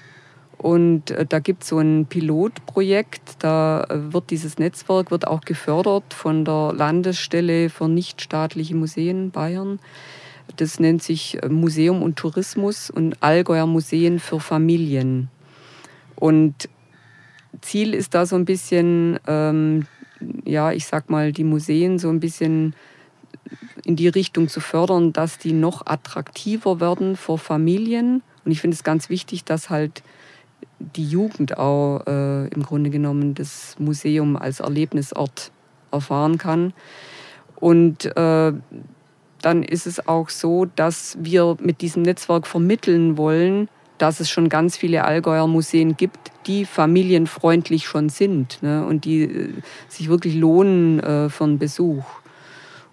Und 0.58 1.10
äh, 1.10 1.26
da 1.26 1.38
gibt 1.38 1.62
es 1.62 1.68
so 1.68 1.78
ein 1.78 2.06
Pilotprojekt, 2.06 3.36
da 3.40 3.84
äh, 3.84 4.12
wird 4.12 4.30
dieses 4.30 4.58
Netzwerk 4.58 5.10
wird 5.10 5.26
auch 5.26 5.42
gefördert 5.42 6.14
von 6.14 6.44
der 6.44 6.72
Landesstelle 6.74 7.68
für 7.68 7.88
nichtstaatliche 7.88 8.74
Museen 8.74 9.30
Bayern. 9.30 9.80
Das 10.56 10.80
nennt 10.80 11.02
sich 11.02 11.38
Museum 11.48 12.02
und 12.02 12.16
Tourismus 12.16 12.88
und 12.88 13.22
Allgäuer 13.22 13.66
Museen 13.66 14.18
für 14.20 14.40
Familien. 14.40 15.28
Und 16.16 16.68
Ziel 17.60 17.94
ist 17.94 18.14
da 18.14 18.26
so 18.26 18.36
ein 18.36 18.44
bisschen 18.44 19.18
ähm, 19.26 19.86
ja, 20.44 20.72
ich 20.72 20.86
sag 20.86 21.10
mal, 21.10 21.32
die 21.32 21.44
Museen 21.44 21.98
so 21.98 22.08
ein 22.08 22.20
bisschen 22.20 22.74
in 23.84 23.96
die 23.96 24.08
Richtung 24.08 24.48
zu 24.48 24.60
fördern, 24.60 25.12
dass 25.12 25.38
die 25.38 25.52
noch 25.52 25.86
attraktiver 25.86 26.80
werden 26.80 27.16
für 27.16 27.38
Familien. 27.38 28.22
Und 28.44 28.50
ich 28.50 28.60
finde 28.60 28.74
es 28.74 28.84
ganz 28.84 29.08
wichtig, 29.08 29.44
dass 29.44 29.70
halt 29.70 30.02
die 30.78 31.08
Jugend 31.08 31.58
auch 31.58 32.02
äh, 32.06 32.48
im 32.48 32.62
Grunde 32.62 32.90
genommen 32.90 33.34
das 33.34 33.76
Museum 33.78 34.36
als 34.36 34.60
Erlebnisort 34.60 35.52
erfahren 35.92 36.38
kann. 36.38 36.72
Und 37.56 38.04
äh, 38.16 38.52
dann 39.42 39.62
ist 39.62 39.86
es 39.86 40.08
auch 40.08 40.28
so, 40.28 40.64
dass 40.64 41.16
wir 41.20 41.56
mit 41.60 41.80
diesem 41.80 42.02
Netzwerk 42.02 42.46
vermitteln 42.46 43.16
wollen, 43.16 43.68
dass 43.98 44.20
es 44.20 44.30
schon 44.30 44.48
ganz 44.48 44.76
viele 44.76 45.04
Allgäuer 45.04 45.46
Museen 45.46 45.96
gibt, 45.96 46.32
die 46.46 46.64
familienfreundlich 46.64 47.86
schon 47.86 48.08
sind 48.08 48.62
ne, 48.62 48.84
und 48.86 49.04
die 49.04 49.22
äh, 49.22 49.52
sich 49.88 50.08
wirklich 50.08 50.34
lohnen 50.34 51.00
äh, 51.00 51.28
für 51.28 51.44
einen 51.44 51.58
Besuch. 51.58 52.04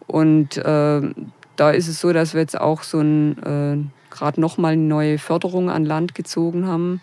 Und 0.07 0.57
äh, 0.57 1.01
da 1.55 1.71
ist 1.71 1.87
es 1.87 1.99
so, 1.99 2.13
dass 2.13 2.33
wir 2.33 2.41
jetzt 2.41 2.59
auch 2.59 2.83
so 2.83 3.01
äh, 3.01 3.77
gerade 4.09 4.41
nochmal 4.41 4.73
eine 4.73 4.81
neue 4.81 5.17
Förderung 5.17 5.69
an 5.69 5.85
Land 5.85 6.15
gezogen 6.15 6.67
haben 6.67 7.01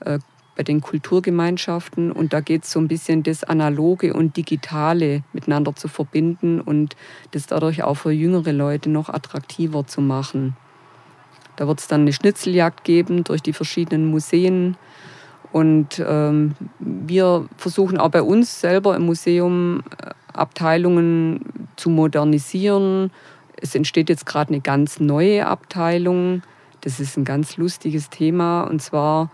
äh, 0.00 0.18
bei 0.56 0.62
den 0.62 0.80
Kulturgemeinschaften. 0.80 2.12
Und 2.12 2.32
da 2.32 2.40
geht 2.40 2.64
es 2.64 2.72
so 2.72 2.78
ein 2.78 2.88
bisschen 2.88 3.22
das 3.22 3.44
Analoge 3.44 4.14
und 4.14 4.36
Digitale 4.36 5.22
miteinander 5.32 5.74
zu 5.74 5.88
verbinden 5.88 6.60
und 6.60 6.96
das 7.30 7.46
dadurch 7.46 7.82
auch 7.82 7.94
für 7.94 8.12
jüngere 8.12 8.52
Leute 8.52 8.90
noch 8.90 9.08
attraktiver 9.08 9.86
zu 9.86 10.00
machen. 10.00 10.56
Da 11.56 11.66
wird 11.66 11.80
es 11.80 11.88
dann 11.88 12.02
eine 12.02 12.12
Schnitzeljagd 12.12 12.84
geben 12.84 13.24
durch 13.24 13.42
die 13.42 13.52
verschiedenen 13.52 14.06
Museen. 14.06 14.76
Und 15.52 16.02
ähm, 16.06 16.54
wir 16.78 17.46
versuchen 17.56 17.98
auch 17.98 18.08
bei 18.08 18.22
uns 18.22 18.60
selber 18.60 18.96
im 18.96 19.04
Museum 19.04 19.82
äh, 20.00 20.10
Abteilungen 20.32 21.68
zu 21.76 21.90
modernisieren. 21.90 23.10
Es 23.56 23.74
entsteht 23.74 24.08
jetzt 24.08 24.24
gerade 24.24 24.48
eine 24.48 24.60
ganz 24.60 24.98
neue 24.98 25.46
Abteilung. 25.46 26.42
Das 26.80 27.00
ist 27.00 27.16
ein 27.16 27.24
ganz 27.24 27.58
lustiges 27.58 28.08
Thema. 28.08 28.62
Und 28.62 28.80
zwar 28.80 29.30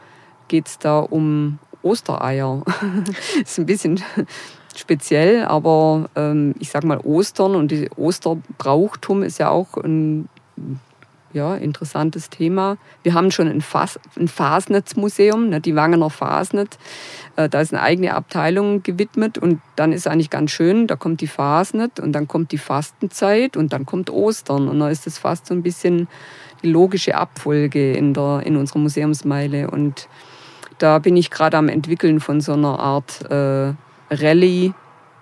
geht 0.48 0.66
es 0.66 0.78
da 0.78 0.98
um 0.98 1.58
Ostereier. 1.82 2.64
ist 3.42 3.58
ein 3.58 3.66
bisschen 3.66 4.02
speziell, 4.76 5.44
aber 5.44 6.10
ähm, 6.16 6.54
ich 6.58 6.70
sage 6.70 6.86
mal 6.86 6.98
Ostern 6.98 7.54
und 7.54 7.70
die 7.70 7.88
Osterbrauchtum 7.96 9.22
ist 9.22 9.38
ja 9.38 9.50
auch 9.50 9.76
ein 9.76 10.28
ja, 11.32 11.54
interessantes 11.56 12.30
Thema. 12.30 12.78
Wir 13.02 13.14
haben 13.14 13.30
schon 13.30 13.48
ein, 13.48 13.60
Fas 13.60 13.98
ein 14.16 14.28
Fasnetz-Museum, 14.28 15.50
ne, 15.50 15.60
die 15.60 15.74
Wangener 15.74 16.10
Fasnet. 16.10 16.78
Äh, 17.36 17.48
da 17.48 17.60
ist 17.60 17.72
eine 17.72 17.82
eigene 17.82 18.14
Abteilung 18.14 18.82
gewidmet 18.82 19.38
und 19.38 19.60
dann 19.76 19.92
ist 19.92 20.06
eigentlich 20.06 20.30
ganz 20.30 20.50
schön, 20.50 20.86
da 20.86 20.96
kommt 20.96 21.20
die 21.20 21.26
Fasnet 21.26 22.00
und 22.00 22.12
dann 22.12 22.28
kommt 22.28 22.52
die 22.52 22.58
Fastenzeit 22.58 23.56
und 23.56 23.72
dann 23.72 23.84
kommt 23.86 24.10
Ostern. 24.10 24.68
Und 24.68 24.80
dann 24.80 24.90
ist 24.90 25.06
das 25.06 25.18
fast 25.18 25.46
so 25.46 25.54
ein 25.54 25.62
bisschen 25.62 26.08
die 26.62 26.70
logische 26.70 27.14
Abfolge 27.14 27.92
in, 27.92 28.14
der, 28.14 28.42
in 28.44 28.56
unserer 28.56 28.80
Museumsmeile. 28.80 29.70
Und 29.70 30.08
da 30.78 30.98
bin 30.98 31.16
ich 31.16 31.30
gerade 31.30 31.56
am 31.56 31.68
Entwickeln 31.68 32.20
von 32.20 32.40
so 32.40 32.54
einer 32.54 32.78
Art 32.78 33.30
äh, 33.30 33.74
Rallye, 34.10 34.72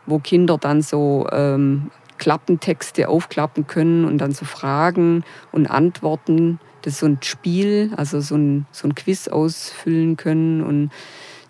wo 0.06 0.18
Kinder 0.18 0.56
dann 0.58 0.82
so 0.82 1.26
ähm, 1.32 1.90
Klappentexte 2.18 3.08
aufklappen 3.08 3.66
können 3.66 4.04
und 4.04 4.18
dann 4.18 4.32
so 4.32 4.44
Fragen 4.44 5.24
und 5.52 5.66
Antworten. 5.66 6.58
Das 6.82 6.94
ist 6.94 7.00
so 7.00 7.06
ein 7.06 7.18
Spiel, 7.22 7.92
also 7.96 8.20
so 8.20 8.36
ein, 8.36 8.66
so 8.72 8.88
ein 8.88 8.94
Quiz 8.94 9.28
ausfüllen 9.28 10.16
können 10.16 10.62
und 10.62 10.90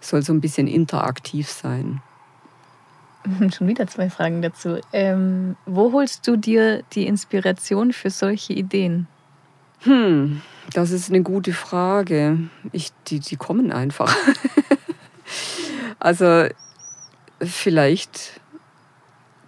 soll 0.00 0.22
so 0.22 0.32
ein 0.32 0.40
bisschen 0.40 0.66
interaktiv 0.66 1.48
sein. 1.48 2.00
Schon 3.54 3.68
wieder 3.68 3.86
zwei 3.86 4.10
Fragen 4.10 4.42
dazu. 4.42 4.78
Ähm, 4.92 5.56
wo 5.66 5.92
holst 5.92 6.26
du 6.26 6.36
dir 6.36 6.82
die 6.92 7.06
Inspiration 7.06 7.92
für 7.92 8.10
solche 8.10 8.52
Ideen? 8.52 9.08
Hm, 9.80 10.40
das 10.72 10.90
ist 10.90 11.10
eine 11.10 11.22
gute 11.22 11.52
Frage. 11.52 12.38
Ich, 12.72 12.92
die, 13.08 13.20
die 13.20 13.36
kommen 13.36 13.72
einfach. 13.72 14.14
also 15.98 16.46
vielleicht 17.40 18.40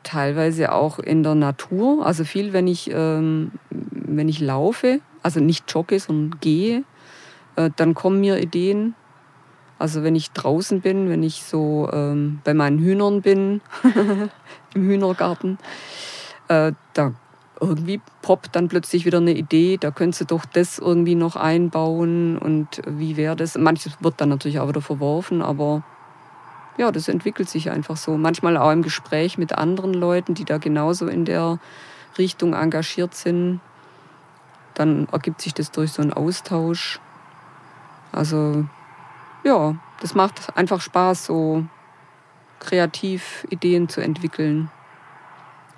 teilweise 0.08 0.72
auch 0.72 0.98
in 0.98 1.22
der 1.22 1.34
Natur. 1.34 2.06
Also 2.06 2.24
viel, 2.24 2.54
wenn 2.54 2.66
ich, 2.66 2.90
ähm, 2.92 3.52
wenn 3.70 4.28
ich 4.28 4.40
laufe, 4.40 5.00
also 5.22 5.40
nicht 5.40 5.70
jogge, 5.72 6.00
sondern 6.00 6.40
gehe, 6.40 6.84
äh, 7.56 7.70
dann 7.76 7.92
kommen 7.94 8.20
mir 8.20 8.38
Ideen. 8.38 8.94
Also 9.78 10.02
wenn 10.02 10.16
ich 10.16 10.30
draußen 10.32 10.80
bin, 10.80 11.10
wenn 11.10 11.22
ich 11.22 11.42
so 11.42 11.90
ähm, 11.92 12.40
bei 12.42 12.54
meinen 12.54 12.78
Hühnern 12.78 13.20
bin, 13.20 13.60
im 14.74 14.88
Hühnergarten, 14.88 15.58
äh, 16.48 16.72
da 16.94 17.12
irgendwie 17.60 18.00
poppt 18.22 18.56
dann 18.56 18.68
plötzlich 18.68 19.04
wieder 19.04 19.18
eine 19.18 19.32
Idee, 19.32 19.76
da 19.76 19.90
könntest 19.90 20.22
du 20.22 20.24
doch 20.24 20.46
das 20.46 20.78
irgendwie 20.78 21.16
noch 21.16 21.36
einbauen 21.36 22.38
und 22.38 22.80
wie 22.86 23.16
wäre 23.16 23.36
das? 23.36 23.58
Manches 23.58 23.92
wird 24.00 24.20
dann 24.20 24.30
natürlich 24.30 24.58
auch 24.60 24.68
wieder 24.68 24.80
verworfen, 24.80 25.42
aber 25.42 25.82
ja, 26.78 26.92
das 26.92 27.08
entwickelt 27.08 27.50
sich 27.50 27.70
einfach 27.70 27.96
so. 27.96 28.16
Manchmal 28.16 28.56
auch 28.56 28.70
im 28.70 28.82
Gespräch 28.82 29.36
mit 29.36 29.52
anderen 29.52 29.92
Leuten, 29.92 30.34
die 30.34 30.44
da 30.44 30.58
genauso 30.58 31.08
in 31.08 31.24
der 31.24 31.58
Richtung 32.16 32.54
engagiert 32.54 33.14
sind. 33.14 33.60
Dann 34.74 35.08
ergibt 35.10 35.42
sich 35.42 35.52
das 35.52 35.72
durch 35.72 35.92
so 35.92 36.02
einen 36.02 36.12
Austausch. 36.12 37.00
Also 38.12 38.64
ja, 39.42 39.74
das 40.00 40.14
macht 40.14 40.56
einfach 40.56 40.80
Spaß, 40.80 41.26
so 41.26 41.64
kreativ 42.60 43.46
Ideen 43.50 43.88
zu 43.88 44.00
entwickeln. 44.00 44.70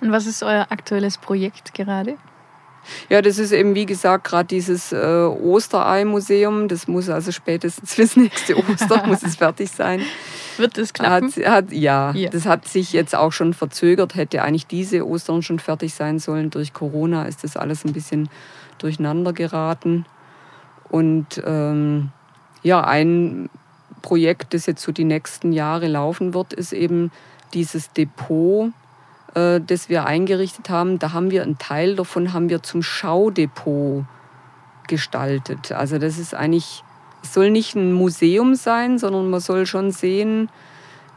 Und 0.01 0.11
was 0.11 0.27
ist 0.27 0.43
euer 0.43 0.67
aktuelles 0.69 1.17
Projekt 1.17 1.73
gerade? 1.73 2.17
Ja, 3.09 3.21
das 3.21 3.37
ist 3.37 3.51
eben 3.51 3.75
wie 3.75 3.85
gesagt 3.85 4.23
gerade 4.23 4.47
dieses 4.47 4.91
äh, 4.91 4.97
Osterei-Museum. 4.97 6.67
Das 6.67 6.87
muss 6.87 7.09
also 7.09 7.31
spätestens 7.31 7.95
bis 7.97 8.15
nächste 8.15 8.55
Ostern 8.57 9.09
muss 9.09 9.23
es 9.23 9.35
fertig 9.35 9.71
sein. 9.71 10.01
Wird 10.57 10.77
es 10.77 10.93
klappen? 10.93 11.31
Hat, 11.31 11.45
hat, 11.45 11.71
ja, 11.71 12.11
ja, 12.11 12.29
das 12.29 12.45
hat 12.45 12.67
sich 12.67 12.93
jetzt 12.93 13.15
auch 13.15 13.31
schon 13.31 13.53
verzögert. 13.53 14.15
Hätte 14.15 14.43
eigentlich 14.43 14.67
diese 14.67 15.07
Ostern 15.07 15.41
schon 15.41 15.59
fertig 15.59 15.93
sein 15.93 16.19
sollen. 16.19 16.49
Durch 16.49 16.73
Corona 16.73 17.23
ist 17.23 17.43
das 17.43 17.57
alles 17.57 17.85
ein 17.85 17.93
bisschen 17.93 18.29
durcheinander 18.77 19.33
geraten. 19.33 20.05
Und 20.89 21.41
ähm, 21.45 22.09
ja, 22.63 22.83
ein 22.83 23.49
Projekt, 24.01 24.53
das 24.53 24.65
jetzt 24.65 24.81
so 24.81 24.91
die 24.91 25.03
nächsten 25.03 25.53
Jahre 25.53 25.87
laufen 25.87 26.33
wird, 26.33 26.53
ist 26.53 26.73
eben 26.73 27.11
dieses 27.53 27.91
Depot, 27.93 28.71
äh, 29.35 29.59
das 29.61 29.89
wir 29.89 30.05
eingerichtet 30.05 30.69
haben. 30.69 30.99
Da 30.99 31.13
haben 31.13 31.31
wir 31.31 31.43
einen 31.43 31.57
Teil 31.57 31.95
davon 31.95 32.33
haben 32.33 32.49
wir 32.49 32.63
zum 32.63 32.83
Schaudepot 32.83 34.05
gestaltet. 34.87 35.71
Also 35.71 35.97
das 35.97 36.17
ist 36.17 36.33
eigentlich, 36.33 36.83
soll 37.21 37.51
nicht 37.51 37.75
ein 37.75 37.93
Museum 37.93 38.55
sein, 38.55 38.97
sondern 38.97 39.29
man 39.29 39.39
soll 39.39 39.65
schon 39.65 39.91
sehen, 39.91 40.49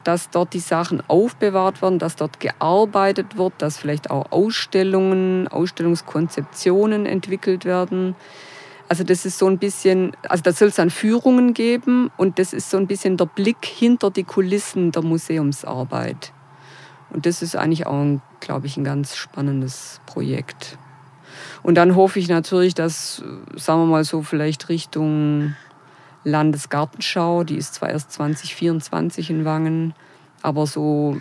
dass 0.05 0.31
dort 0.31 0.53
die 0.53 0.61
Sachen 0.61 1.03
aufbewahrt 1.09 1.83
werden, 1.83 1.99
dass 1.99 2.17
dort 2.17 2.39
gearbeitet 2.39 3.37
wird, 3.37 3.55
dass 3.59 3.79
vielleicht 3.79 4.11
auch 4.11 4.31
Ausstellungen, 4.31 5.49
Ausstellungskonzeptionen 5.49 7.07
entwickelt 7.07 7.65
werden. 7.65 8.15
Also 8.89 9.03
das 9.03 9.25
ist 9.25 9.39
so 9.39 9.47
ein 9.47 9.59
bisschen, 9.59 10.13
also 10.29 10.43
da 10.43 10.53
soll 10.53 10.69
es 10.69 10.75
dann 10.75 10.91
Führungen 10.91 11.55
geben 11.55 12.11
und 12.19 12.39
das 12.39 12.53
ist 12.53 12.71
so 12.71 12.77
ein 12.77 12.87
bisschen 12.87 13.17
der 13.17 13.27
Blick 13.27 13.65
hinter 13.65 14.11
die 14.11 14.25
Kulissen 14.25 14.93
der 14.93 15.03
Museumsarbeit. 15.03 16.33
Und 17.11 17.27
das 17.27 17.43
ist 17.43 17.57
eigentlich 17.57 17.87
auch, 17.87 18.21
glaube 18.41 18.67
ich, 18.67 18.77
ein 18.77 18.85
ganz 18.85 19.17
spannendes 19.17 20.01
Projekt. 20.05 20.79
Und 21.63 21.77
dann 21.77 21.97
hoffe 21.97 22.19
ich 22.19 22.29
natürlich, 22.29 22.75
dass, 22.75 23.23
sagen 23.57 23.81
wir 23.81 23.87
mal 23.87 24.05
so, 24.05 24.23
vielleicht 24.23 24.69
Richtung 24.69 25.57
Landesgartenschau, 26.25 27.45
die 27.45 27.57
ist 27.57 27.75
zwar 27.75 27.91
erst 27.91 28.13
2024 28.13 29.31
in 29.31 29.45
Wangen, 29.45 29.95
aber 30.43 30.67
so, 30.67 31.19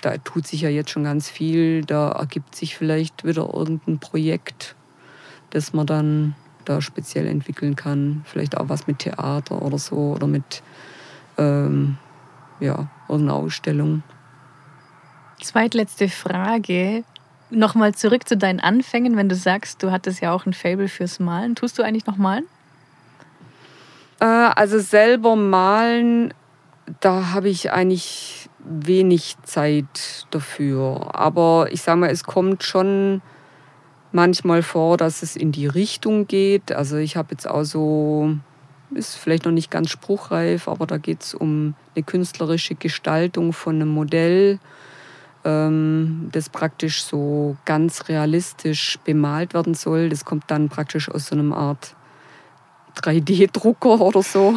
da 0.00 0.16
tut 0.18 0.46
sich 0.46 0.60
ja 0.60 0.68
jetzt 0.68 0.90
schon 0.90 1.04
ganz 1.04 1.28
viel. 1.28 1.84
Da 1.84 2.12
ergibt 2.12 2.54
sich 2.54 2.76
vielleicht 2.76 3.24
wieder 3.24 3.52
irgendein 3.52 3.98
Projekt, 3.98 4.76
das 5.50 5.72
man 5.72 5.86
dann 5.86 6.34
da 6.64 6.80
speziell 6.80 7.26
entwickeln 7.26 7.76
kann. 7.76 8.22
Vielleicht 8.26 8.56
auch 8.56 8.68
was 8.68 8.86
mit 8.86 9.00
Theater 9.00 9.62
oder 9.62 9.78
so 9.78 10.12
oder 10.12 10.26
mit 10.26 10.62
ähm, 11.38 11.96
ja, 12.60 12.88
irgendeiner 13.08 13.38
Ausstellung. 13.38 14.02
Zweitletzte 15.42 16.08
Frage. 16.08 17.04
Nochmal 17.50 17.94
zurück 17.94 18.26
zu 18.28 18.36
deinen 18.36 18.60
Anfängen, 18.60 19.16
wenn 19.16 19.28
du 19.28 19.34
sagst, 19.34 19.82
du 19.82 19.90
hattest 19.90 20.20
ja 20.20 20.32
auch 20.32 20.46
ein 20.46 20.54
Fable 20.54 20.88
fürs 20.88 21.20
Malen. 21.20 21.54
Tust 21.54 21.78
du 21.78 21.82
eigentlich 21.82 22.06
noch 22.06 22.16
malen? 22.16 22.44
Äh, 24.24 24.26
also 24.26 24.78
selber 24.78 25.36
malen, 25.36 26.32
da 27.00 27.32
habe 27.32 27.50
ich 27.50 27.72
eigentlich 27.72 28.48
wenig 28.58 29.36
Zeit 29.42 30.26
dafür. 30.30 31.14
Aber 31.14 31.68
ich 31.70 31.82
sage 31.82 32.00
mal, 32.00 32.10
es 32.10 32.24
kommt 32.24 32.62
schon 32.62 33.20
manchmal 34.12 34.62
vor, 34.62 34.96
dass 34.96 35.22
es 35.22 35.36
in 35.36 35.52
die 35.52 35.66
Richtung 35.66 36.26
geht. 36.26 36.72
Also 36.72 36.96
ich 36.96 37.16
habe 37.16 37.32
jetzt 37.32 37.46
auch 37.46 37.64
so, 37.64 38.34
ist 38.94 39.16
vielleicht 39.16 39.44
noch 39.44 39.52
nicht 39.52 39.70
ganz 39.70 39.90
spruchreif, 39.90 40.68
aber 40.68 40.86
da 40.86 40.96
geht 40.96 41.22
es 41.22 41.34
um 41.34 41.74
eine 41.94 42.04
künstlerische 42.04 42.76
Gestaltung 42.76 43.52
von 43.52 43.74
einem 43.74 43.88
Modell, 43.88 44.58
ähm, 45.44 46.30
das 46.32 46.48
praktisch 46.48 47.02
so 47.02 47.58
ganz 47.66 48.08
realistisch 48.08 48.98
bemalt 49.04 49.52
werden 49.52 49.74
soll. 49.74 50.08
Das 50.08 50.24
kommt 50.24 50.44
dann 50.46 50.70
praktisch 50.70 51.10
aus 51.10 51.26
so 51.26 51.36
einer 51.36 51.54
Art 51.54 51.94
3D-Drucker 52.96 54.00
oder 54.00 54.22
so. 54.22 54.54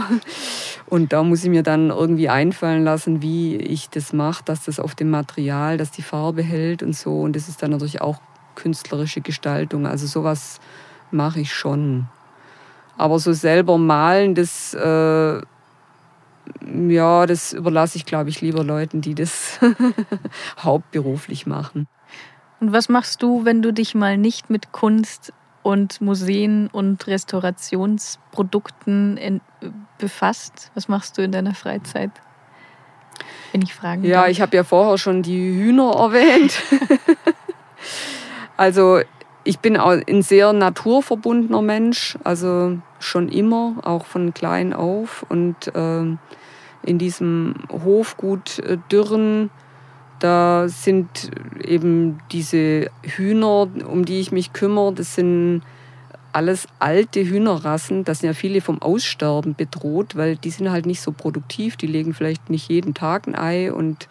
Und 0.88 1.13
da 1.13 1.23
muss 1.23 1.43
ich 1.43 1.50
mir 1.50 1.63
dann 1.63 1.89
irgendwie 1.89 2.30
einfallen 2.30 2.84
lassen, 2.84 3.21
wie 3.21 3.58
ich 3.58 3.89
das 3.89 4.13
mache, 4.13 4.43
dass 4.45 4.65
das 4.65 4.80
auf 4.80 4.95
dem 4.95 5.10
Material, 5.10 5.78
dass 5.78 5.91
die 5.91 6.02
Farbe 6.02 6.43
hält 6.43 6.84
und 6.84 6.95
so. 6.95 7.21
Und 7.21 7.36
das 7.36 7.50
ist 7.50 7.62
dann 7.62 7.71
natürlich 7.71 8.02
auch 8.02 8.19
künstlerische 8.56 9.21
Gestaltung. 9.21 9.86
Also 9.86 10.08
sowas 10.08 10.60
mache 11.12 11.41
ich 11.41 11.54
schon. 11.54 12.08
Aber 12.97 13.19
so 13.19 13.34
selber 13.34 13.78
malen, 13.78 14.34
das, 14.34 14.73
äh, 14.73 15.41
ja, 16.89 17.26
das 17.26 17.54
überlasse 17.54 17.97
ich, 17.97 18.06
glaube 18.06 18.30
ich, 18.30 18.41
lieber 18.41 18.63
Leuten, 18.63 19.02
die 19.02 19.13
das 19.13 19.60
hauptberuflich 20.60 21.45
machen. 21.45 21.88
Und 22.60 22.71
was 22.73 22.89
machst 22.89 23.21
du, 23.21 23.45
wenn 23.45 23.62
du 23.62 23.71
dich 23.71 23.93
mal 23.93 24.17
nicht 24.17 24.50
mit 24.50 24.71
Kunst 24.71 25.32
und 25.67 25.99
Museen 25.99 26.69
und 26.71 27.06
Restaurationsprodukten 27.08 29.17
in, 29.17 29.41
befasst? 29.97 30.71
Was 30.75 30.88
machst 30.88 31.17
du 31.17 31.23
in 31.23 31.34
deiner 31.34 31.53
Freizeit? 31.53 32.12
Wenn 33.51 33.62
ich 33.62 33.73
fragen 33.73 34.06
Ja, 34.06 34.21
darf. 34.21 34.30
ich 34.30 34.39
habe 34.39 34.56
ja 34.56 34.63
vorher 34.63 34.97
schon 34.97 35.23
die 35.23 35.38
Hühner 35.38 35.91
erwähnt. 35.93 36.58
Also 38.60 39.01
ich 39.43 39.60
bin 39.60 39.77
auch 39.77 39.91
ein 39.91 40.23
sehr 40.23 40.51
naturverbundener 40.51 41.62
Mensch, 41.62 42.17
also 42.23 42.80
schon 42.99 43.30
immer, 43.30 43.75
auch 43.84 44.08
von 44.08 44.34
klein 44.34 44.73
auf. 44.73 45.23
Und 45.30 45.67
äh, 45.75 46.01
in 46.82 46.97
diesem 46.97 47.53
Hofgut 47.71 48.58
äh, 48.60 48.80
Dürren, 48.91 49.51
da 50.19 50.67
sind 50.67 51.32
eben 51.63 52.19
diese 52.32 52.89
Hühner, 53.03 53.67
um 53.88 54.06
die 54.06 54.19
ich 54.19 54.32
mich 54.32 54.53
kümmere, 54.53 54.93
das 54.93 55.15
sind 55.15 55.62
alles 56.32 56.67
alte 56.80 57.25
Hühnerrassen. 57.25 58.03
Da 58.03 58.13
sind 58.13 58.27
ja 58.27 58.34
viele 58.34 58.62
vom 58.62 58.82
Aussterben 58.82 59.56
bedroht, 59.56 60.15
weil 60.15 60.36
die 60.36 60.51
sind 60.51 60.69
halt 60.69 60.86
nicht 60.86 61.01
so 61.01 61.12
produktiv. 61.12 61.77
Die 61.77 61.88
legen 61.88 62.13
vielleicht 62.13 62.49
nicht 62.49 62.69
jeden 62.69 62.93
Tag 62.93 63.27
ein 63.27 63.36
Ei 63.36 63.71
und 63.71 64.08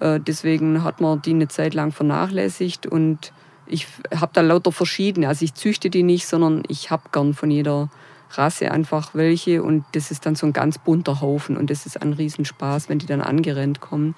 äh, 0.00 0.20
deswegen 0.20 0.84
hat 0.84 1.00
man 1.00 1.22
die 1.22 1.30
eine 1.30 1.48
Zeit 1.48 1.74
lang 1.74 1.92
vernachlässigt 1.92 2.86
und 2.86 3.32
ich 3.66 3.88
habe 4.14 4.30
da 4.32 4.42
lauter 4.42 4.70
verschiedene. 4.70 5.28
Also 5.28 5.44
ich 5.44 5.54
züchte 5.54 5.90
die 5.90 6.04
nicht, 6.04 6.26
sondern 6.26 6.62
ich 6.68 6.90
habe 6.90 7.04
gern 7.10 7.34
von 7.34 7.50
jeder 7.50 7.90
Rasse 8.30 8.70
einfach 8.70 9.14
welche 9.14 9.62
und 9.62 9.84
das 9.92 10.10
ist 10.10 10.26
dann 10.26 10.36
so 10.36 10.46
ein 10.46 10.52
ganz 10.52 10.78
bunter 10.78 11.20
Haufen 11.20 11.56
und 11.56 11.70
das 11.70 11.86
ist 11.86 12.00
ein 12.00 12.12
Riesenspaß, 12.12 12.88
wenn 12.88 12.98
die 12.98 13.06
dann 13.06 13.20
angerennt 13.20 13.80
kommen 13.80 14.14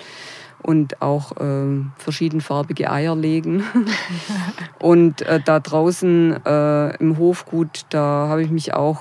und 0.63 1.01
auch 1.01 1.37
äh, 1.37 1.85
verschiedenfarbige 1.97 2.91
Eier 2.91 3.17
legen. 3.17 3.65
und 4.81 5.23
äh, 5.23 5.41
da 5.45 5.61
draußen 5.61 6.45
äh, 6.45 6.97
im 6.97 7.19
Hofgut, 7.19 7.87
da 7.91 8.29
habe 8.29 8.43
ich 8.43 8.51
mich 8.51 8.75
auch 8.75 9.01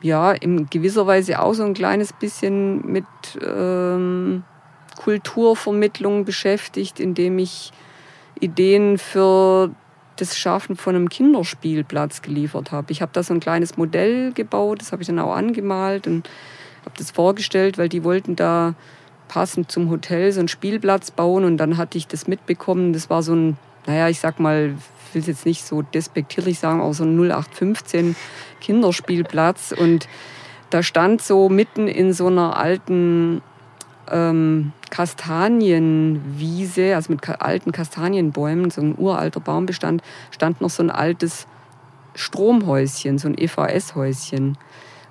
ja 0.00 0.32
in 0.32 0.68
gewisser 0.68 1.06
Weise 1.06 1.40
auch 1.40 1.54
so 1.54 1.64
ein 1.64 1.74
kleines 1.74 2.12
bisschen 2.12 2.84
mit 2.90 3.04
ähm, 3.40 4.42
Kulturvermittlung 4.96 6.24
beschäftigt, 6.24 7.00
indem 7.00 7.38
ich 7.38 7.72
Ideen 8.40 8.98
für 8.98 9.70
das 10.16 10.36
Schaffen 10.36 10.76
von 10.76 10.94
einem 10.94 11.08
Kinderspielplatz 11.08 12.22
geliefert 12.22 12.72
habe. 12.72 12.92
Ich 12.92 13.00
habe 13.00 13.12
da 13.12 13.22
so 13.22 13.32
ein 13.32 13.40
kleines 13.40 13.76
Modell 13.76 14.32
gebaut, 14.32 14.80
das 14.80 14.92
habe 14.92 15.02
ich 15.02 15.08
dann 15.08 15.18
auch 15.18 15.34
angemalt 15.34 16.06
und 16.06 16.28
habe 16.84 16.94
das 16.98 17.10
vorgestellt, 17.10 17.78
weil 17.78 17.88
die 17.88 18.04
wollten 18.04 18.36
da 18.36 18.74
passend 19.32 19.72
zum 19.72 19.88
Hotel 19.88 20.30
so 20.30 20.40
einen 20.40 20.48
Spielplatz 20.48 21.10
bauen 21.10 21.44
und 21.44 21.56
dann 21.56 21.78
hatte 21.78 21.96
ich 21.96 22.06
das 22.06 22.28
mitbekommen. 22.28 22.92
Das 22.92 23.08
war 23.08 23.22
so 23.22 23.34
ein, 23.34 23.56
naja, 23.86 24.10
ich 24.10 24.20
sag 24.20 24.38
mal, 24.38 24.74
ich 25.08 25.14
will 25.14 25.22
es 25.22 25.26
jetzt 25.26 25.46
nicht 25.46 25.64
so 25.64 25.80
despektierlich 25.80 26.58
sagen, 26.58 26.82
aber 26.82 26.92
so 26.92 27.04
ein 27.04 27.18
0815 27.18 28.14
Kinderspielplatz 28.60 29.72
und 29.72 30.06
da 30.68 30.82
stand 30.82 31.22
so 31.22 31.48
mitten 31.48 31.88
in 31.88 32.12
so 32.12 32.26
einer 32.26 32.58
alten 32.58 33.40
ähm, 34.10 34.72
Kastanienwiese, 34.90 36.94
also 36.94 37.10
mit 37.10 37.26
alten 37.26 37.72
Kastanienbäumen, 37.72 38.70
so 38.70 38.82
ein 38.82 38.94
uralter 38.98 39.40
Baumbestand, 39.40 40.02
stand 40.30 40.60
noch 40.60 40.68
so 40.68 40.82
ein 40.82 40.90
altes 40.90 41.46
Stromhäuschen, 42.14 43.16
so 43.16 43.28
ein 43.28 43.38
EVS-Häuschen. 43.38 44.58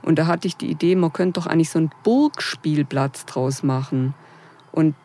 Und 0.01 0.17
da 0.17 0.27
hatte 0.27 0.47
ich 0.47 0.57
die 0.57 0.69
Idee, 0.69 0.95
man 0.95 1.13
könnte 1.13 1.39
doch 1.39 1.47
eigentlich 1.47 1.69
so 1.69 1.79
einen 1.79 1.91
Burgspielplatz 2.03 3.25
draus 3.25 3.63
machen. 3.63 4.13
Und 4.71 4.95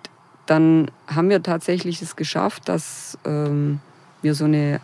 dann 0.47 0.91
haben 1.07 1.29
wir 1.29 1.43
tatsächlich 1.43 2.01
es 2.03 2.17
geschafft, 2.17 2.69
dass 2.69 3.19
ähm, 3.25 3.81
wir 4.23 4.35
so 4.35 4.45
eine 4.45 4.81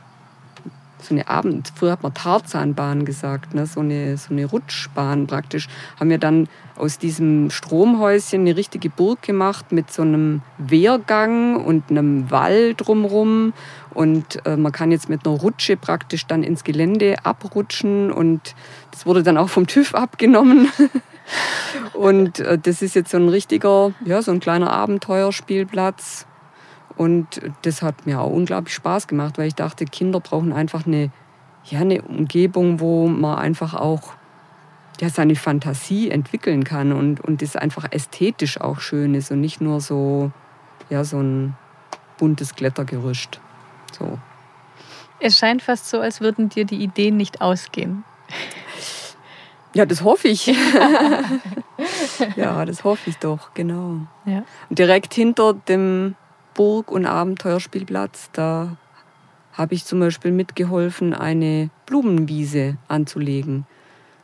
so 1.05 1.15
eine 1.15 1.29
Abend, 1.29 1.73
früher 1.75 1.93
hat 1.93 2.03
man 2.03 2.15
Tarzanbahn 2.15 3.05
gesagt, 3.05 3.55
ne? 3.55 3.67
so, 3.67 3.81
eine, 3.81 4.17
so 4.17 4.33
eine 4.33 4.47
Rutschbahn 4.47 5.27
praktisch, 5.27 5.69
haben 5.99 6.11
wir 6.11 6.19
dann 6.19 6.49
aus 6.77 6.99
diesem 6.99 7.51
Stromhäuschen 7.51 8.41
eine 8.41 8.57
richtige 8.57 8.91
Burg 8.91 9.23
gemacht 9.23 9.73
mit 9.73 9.93
so 9.93 10.03
einem 10.03 10.43
Wehrgang 10.59 11.57
und 11.57 11.91
einem 11.91 12.31
Wall 12.31 12.75
drumherum. 12.75 13.53
Und 13.95 14.45
äh, 14.47 14.57
man 14.57 14.73
kann 14.73 14.91
jetzt 14.91 15.09
mit 15.09 15.27
einer 15.27 15.37
Rutsche 15.37 15.77
praktisch 15.77 16.27
dann 16.27 16.43
ins 16.43 16.65
Gelände 16.65 17.17
abrutschen 17.25 18.11
und 18.11 18.55
das 18.91 19.05
wurde 19.05 19.23
dann 19.23 19.37
auch 19.37 19.51
vom 19.51 19.67
TÜV 19.67 19.95
abgenommen. 19.95 20.69
und 21.93 22.41
äh, 22.41 22.59
das 22.59 22.81
ist 22.81 22.95
jetzt 22.95 23.11
so 23.11 23.19
ein 23.19 23.29
richtiger, 23.29 23.93
ja, 24.05 24.23
so 24.23 24.33
ein 24.33 24.41
kleiner 24.41 24.73
Abenteuerspielplatz 24.73 26.27
und 26.97 27.41
das 27.63 27.83
hat 27.83 28.07
mir 28.07 28.21
auch 28.21 28.31
unglaublich 28.31 28.75
Spaß 28.75 29.07
gemacht, 29.07 29.39
weil 29.39 29.49
ich 29.49 29.55
dachte, 29.55 29.85
Kinder 29.85 30.21
brauchen 30.21 30.53
einfach 30.53 30.87
eine, 30.87 31.11
ja, 31.65 31.81
eine 31.81 32.03
Umgebung, 32.03 32.81
wo 32.81 33.07
man 33.07 33.39
einfach 33.39 33.75
auch 33.75 34.15
ja, 35.01 35.09
seine 35.09 35.37
Fantasie 35.37 36.11
entwickeln 36.11 36.65
kann 36.65 36.93
und, 36.93 37.21
und 37.21 37.43
das 37.43 37.57
einfach 37.57 37.91
ästhetisch 37.91 38.61
auch 38.61 38.81
schön 38.81 39.15
ist 39.15 39.31
und 39.31 39.41
nicht 39.41 39.61
nur 39.61 39.81
so, 39.81 40.31
ja, 40.91 41.05
so 41.05 41.19
ein 41.19 41.57
buntes 42.19 42.55
Klettergerüst. 42.55 43.41
So. 43.99 44.19
Es 45.19 45.39
scheint 45.39 45.63
fast 45.63 45.89
so, 45.89 46.01
als 46.01 46.21
würden 46.21 46.49
dir 46.49 46.65
die 46.65 46.83
Ideen 46.83 47.17
nicht 47.17 47.41
ausgehen. 47.41 48.05
Ja, 49.75 49.87
das 49.87 50.03
hoffe 50.03 50.29
ich. 50.29 50.47
ja, 52.37 52.65
das 52.65 52.85
hoffe 52.85 53.09
ich 53.09 53.17
doch, 53.19 53.55
genau. 53.55 54.01
Ja. 54.27 54.45
Und 54.69 54.79
direkt 54.79 55.15
hinter 55.15 55.55
dem 55.55 56.15
Burg- 56.55 56.91
und 56.91 57.07
Abenteuerspielplatz. 57.07 58.31
Da 58.33 58.77
habe 59.53 59.75
ich 59.75 59.85
zum 59.85 60.01
Beispiel 60.01 60.33
mitgeholfen, 60.33 61.15
eine 61.15 61.71
Blumenwiese 61.87 62.79
anzulegen. 62.89 63.67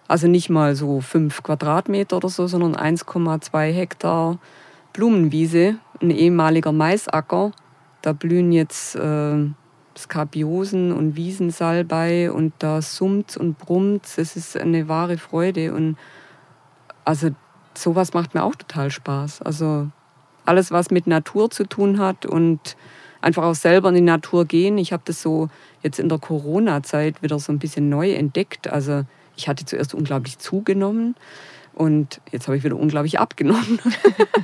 Also 0.07 0.27
nicht 0.27 0.49
mal 0.49 0.75
so 0.75 1.01
fünf 1.01 1.43
Quadratmeter 1.43 2.17
oder 2.17 2.31
so, 2.31 2.47
sondern 2.47 2.75
1,2 2.75 3.73
Hektar 3.73 4.39
Blumenwiese, 4.95 5.77
ein 6.01 6.11
ehemaliger 6.11 6.73
Maisacker. 6.73 7.53
Da 8.01 8.13
blühen 8.15 8.53
jetzt 8.53 8.97
äh, 8.97 9.51
Skabiosen 9.97 10.93
und 10.93 11.17
Wiesensalbei 11.17 12.33
und 12.33 12.55
da 12.59 12.81
summt 12.81 13.37
und 13.37 13.59
brummt. 13.59 14.07
Es 14.17 14.37
ist 14.37 14.57
eine 14.57 14.89
wahre 14.89 15.19
Freude 15.19 15.75
und 15.75 15.97
also 17.05 17.31
sowas 17.75 18.15
macht 18.15 18.35
mir 18.35 18.45
auch 18.45 18.55
total 18.55 18.91
Spaß. 18.91 19.43
Also 19.43 19.89
alles, 20.49 20.71
was 20.71 20.91
mit 20.91 21.07
Natur 21.07 21.51
zu 21.51 21.65
tun 21.65 21.99
hat 21.99 22.27
und 22.27 22.77
einfach 23.21 23.45
auch 23.45 23.55
selber 23.55 23.91
in 23.91 23.97
die 23.97 24.01
Natur 24.01 24.45
gehen. 24.45 24.79
Ich 24.79 24.93
habe 24.93 25.03
das 25.05 25.23
so 25.23 25.49
jetzt 25.83 25.99
in 25.99 26.09
der 26.09 26.19
Corona-Zeit 26.19 27.23
wieder 27.23 27.39
so 27.39 27.53
ein 27.53 27.59
bisschen 27.59 27.89
neu 27.89 28.13
entdeckt. 28.13 28.69
Also 28.69 29.05
ich 29.37 29.49
hatte 29.49 29.65
zuerst 29.65 29.95
unglaublich 29.95 30.39
zugenommen 30.39 31.15
und 31.75 32.21
jetzt 32.33 32.49
habe 32.49 32.57
ich 32.57 32.65
wieder 32.65 32.77
unglaublich 32.77 33.21
abgenommen. 33.21 33.79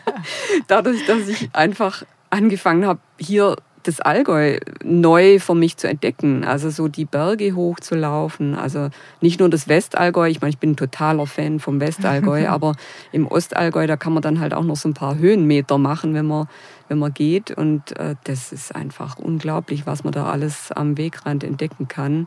Dadurch, 0.68 1.04
dass 1.06 1.26
ich 1.28 1.50
einfach 1.52 2.04
angefangen 2.30 2.86
habe, 2.86 3.00
hier 3.18 3.56
das 3.84 4.00
Allgäu 4.00 4.58
neu 4.82 5.38
für 5.38 5.54
mich 5.54 5.76
zu 5.76 5.88
entdecken. 5.88 6.44
Also 6.44 6.70
so 6.70 6.88
die 6.88 7.04
Berge 7.04 7.54
hochzulaufen. 7.54 8.54
Also 8.54 8.88
nicht 9.20 9.40
nur 9.40 9.48
das 9.48 9.68
Westallgäu. 9.68 10.28
Ich 10.28 10.40
meine, 10.40 10.50
ich 10.50 10.58
bin 10.58 10.72
ein 10.72 10.76
totaler 10.76 11.26
Fan 11.26 11.60
vom 11.60 11.80
Westallgäu, 11.80 12.48
aber 12.48 12.74
im 13.12 13.26
Ostallgäu, 13.26 13.86
da 13.86 13.96
kann 13.96 14.12
man 14.12 14.22
dann 14.22 14.40
halt 14.40 14.54
auch 14.54 14.64
noch 14.64 14.76
so 14.76 14.88
ein 14.88 14.94
paar 14.94 15.16
Höhenmeter 15.16 15.78
machen, 15.78 16.14
wenn 16.14 16.26
man, 16.26 16.48
wenn 16.88 16.98
man 16.98 17.14
geht. 17.14 17.50
Und 17.50 17.96
äh, 17.98 18.16
das 18.24 18.52
ist 18.52 18.74
einfach 18.74 19.18
unglaublich, 19.18 19.86
was 19.86 20.04
man 20.04 20.12
da 20.12 20.26
alles 20.26 20.72
am 20.72 20.96
Wegrand 20.96 21.44
entdecken 21.44 21.88
kann. 21.88 22.26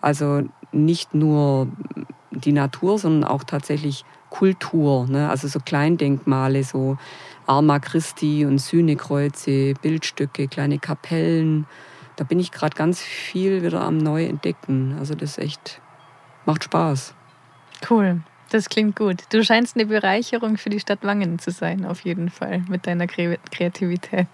Also 0.00 0.42
nicht 0.72 1.14
nur 1.14 1.68
die 2.30 2.52
Natur, 2.52 2.98
sondern 2.98 3.28
auch 3.28 3.44
tatsächlich 3.44 4.04
Kultur. 4.32 5.06
Ne? 5.06 5.28
Also 5.28 5.46
so 5.46 5.60
Kleindenkmale, 5.60 6.64
so 6.64 6.96
Arma 7.46 7.78
Christi 7.78 8.46
und 8.46 8.58
Sühnekreuze, 8.58 9.74
Bildstücke, 9.74 10.48
kleine 10.48 10.78
Kapellen. 10.78 11.66
Da 12.16 12.24
bin 12.24 12.40
ich 12.40 12.50
gerade 12.50 12.74
ganz 12.74 13.02
viel 13.02 13.62
wieder 13.62 13.82
am 13.82 13.98
Neuentdecken. 13.98 14.96
Also 14.98 15.14
das 15.14 15.36
echt 15.36 15.80
macht 16.46 16.64
Spaß. 16.64 17.14
Cool. 17.88 18.22
Das 18.50 18.68
klingt 18.68 18.96
gut. 18.96 19.22
Du 19.30 19.44
scheinst 19.44 19.76
eine 19.76 19.86
Bereicherung 19.86 20.56
für 20.56 20.70
die 20.70 20.80
Stadt 20.80 21.00
Wangen 21.02 21.38
zu 21.38 21.50
sein, 21.50 21.84
auf 21.84 22.00
jeden 22.00 22.30
Fall, 22.30 22.62
mit 22.68 22.86
deiner 22.86 23.06
Kreativität. 23.06 24.28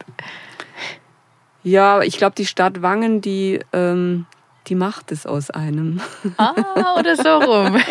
Ja, 1.62 2.02
ich 2.02 2.18
glaube, 2.18 2.34
die 2.36 2.46
Stadt 2.46 2.82
Wangen, 2.82 3.20
die 3.20 3.60
ähm, 3.72 4.26
die 4.68 4.74
macht 4.74 5.12
es 5.12 5.26
aus 5.26 5.50
einem. 5.50 6.00
Ah, 6.36 6.54
oder 6.98 7.16
so 7.16 7.38
rum. 7.38 7.76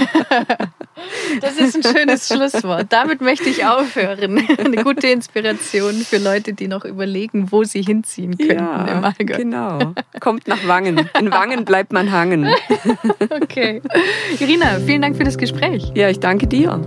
Das 1.41 1.57
ist 1.57 1.75
ein 1.75 1.83
schönes 1.83 2.27
Schlusswort. 2.27 2.87
Damit 2.89 3.21
möchte 3.21 3.49
ich 3.49 3.65
aufhören. 3.65 4.41
Eine 4.57 4.83
gute 4.83 5.07
Inspiration 5.07 5.93
für 5.93 6.17
Leute, 6.17 6.53
die 6.53 6.67
noch 6.67 6.85
überlegen, 6.85 7.51
wo 7.51 7.63
sie 7.63 7.83
hinziehen 7.83 8.35
könnten 8.35 8.57
ja, 8.57 8.85
im 8.85 9.03
Allgäu. 9.03 9.37
Genau. 9.37 9.93
Kommt 10.19 10.47
nach 10.47 10.67
Wangen. 10.67 11.07
In 11.19 11.31
Wangen 11.31 11.65
bleibt 11.65 11.93
man 11.93 12.11
hangen. 12.11 12.49
Okay. 13.29 13.81
Irina, 14.39 14.79
vielen 14.85 15.01
Dank 15.01 15.17
für 15.17 15.23
das 15.23 15.37
Gespräch. 15.37 15.91
Ja, 15.93 16.09
ich 16.09 16.19
danke 16.19 16.47
dir. 16.47 16.81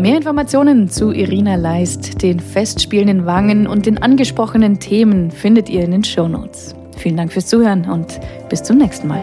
Mehr 0.00 0.16
Informationen 0.16 0.88
zu 0.88 1.12
Irina 1.12 1.56
Leist, 1.56 2.22
den 2.22 2.40
Festspielen 2.40 3.08
in 3.08 3.26
Wangen 3.26 3.66
und 3.66 3.84
den 3.84 3.98
angesprochenen 3.98 4.80
Themen 4.80 5.30
findet 5.30 5.68
ihr 5.68 5.84
in 5.84 5.90
den 5.90 6.04
Shownotes. 6.04 6.74
Vielen 6.96 7.18
Dank 7.18 7.30
fürs 7.30 7.48
Zuhören 7.48 7.84
und 7.84 8.18
bis 8.48 8.62
zum 8.62 8.78
nächsten 8.78 9.08
Mal. 9.08 9.22